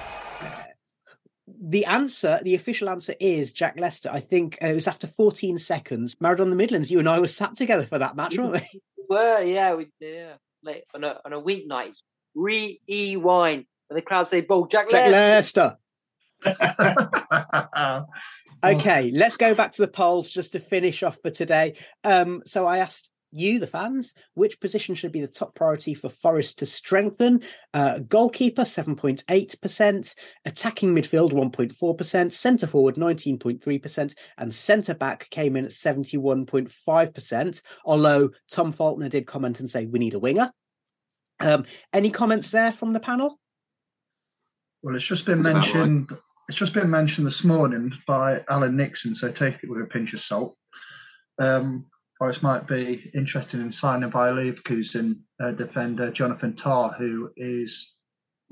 [1.61, 4.09] the answer, the official answer is Jack Lester.
[4.11, 6.15] I think uh, it was after 14 seconds.
[6.15, 8.81] Maradona the Midlands, you and I were sat together for that match, weren't we?
[9.09, 10.35] Were yeah, we yeah.
[10.63, 12.03] Like on a on a weeknight, it's
[12.33, 15.77] rewind, and the crowd say, "Ball, Jack, Jack Lester." Lester.
[18.63, 21.73] Okay, let's go back to the polls just to finish off for today.
[22.03, 26.09] Um, so I asked you, the fans, which position should be the top priority for
[26.09, 27.41] Forest to strengthen?
[27.73, 30.15] Uh, goalkeeper, 7.8%,
[30.45, 37.61] attacking midfield, 1.4%, centre forward, 19.3%, and centre back came in at 71.5%.
[37.85, 40.51] Although Tom Faulkner did comment and say, we need a winger.
[41.39, 43.39] Um, any comments there from the panel?
[44.83, 46.07] Well, it's just been That's about right.
[46.51, 50.11] It's just been mentioned this morning by Alan Nixon, so take it with a pinch
[50.13, 50.57] of salt.
[51.39, 51.85] Um,
[52.19, 57.93] Forest might be interested in signing Bayer Leverkusen uh, defender Jonathan Tah, who is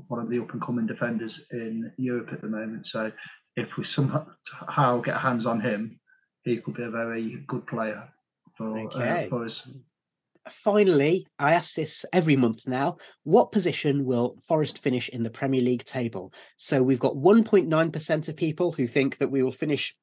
[0.08, 2.88] one of the up and coming defenders in Europe at the moment.
[2.88, 3.12] So
[3.58, 6.00] if we somehow get hands on him,
[6.45, 8.08] he could be a very good player
[8.58, 9.26] for, uh, Okay.
[9.26, 9.68] uh, for us.
[10.52, 12.97] Finally, I ask this every month now.
[13.24, 16.34] What position will Forest finish in the Premier League table?
[16.58, 19.95] So we've got 1.9% of people who think that we will finish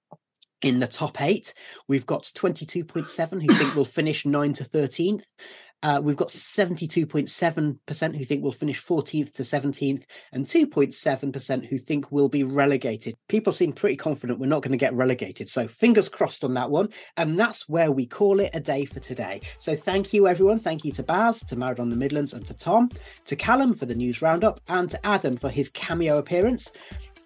[0.62, 1.53] in the top eight.
[1.88, 5.22] We've got 22.7 who think we'll finish 9 to 13th.
[5.82, 12.10] Uh, we've got 72.7% who think we'll finish 14th to 17th, and 2.7% who think
[12.10, 13.14] we'll be relegated.
[13.28, 15.48] People seem pretty confident we're not going to get relegated.
[15.48, 16.88] So fingers crossed on that one.
[17.16, 19.42] And that's where we call it a day for today.
[19.58, 20.58] So thank you, everyone.
[20.58, 22.90] Thank you to Baz, to Maradon the Midlands, and to Tom,
[23.26, 26.72] to Callum for the news roundup, and to Adam for his cameo appearance.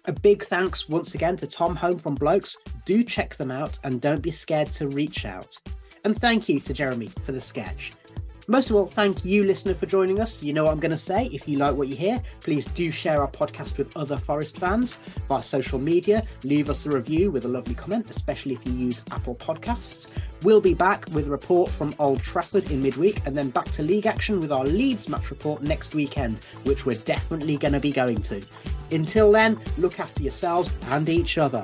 [0.05, 2.57] A big thanks once again to Tom Home from Blokes.
[2.85, 5.57] Do check them out and don't be scared to reach out.
[6.03, 7.91] And thank you to Jeremy for the sketch.
[8.51, 10.43] Most of all, thank you, listener, for joining us.
[10.43, 11.27] You know what I'm going to say.
[11.27, 14.99] If you like what you hear, please do share our podcast with other Forest fans
[15.29, 16.27] via social media.
[16.43, 20.09] Leave us a review with a lovely comment, especially if you use Apple Podcasts.
[20.41, 23.83] We'll be back with a report from Old Trafford in midweek and then back to
[23.83, 27.93] league action with our Leeds match report next weekend, which we're definitely going to be
[27.93, 28.45] going to.
[28.91, 31.63] Until then, look after yourselves and each other.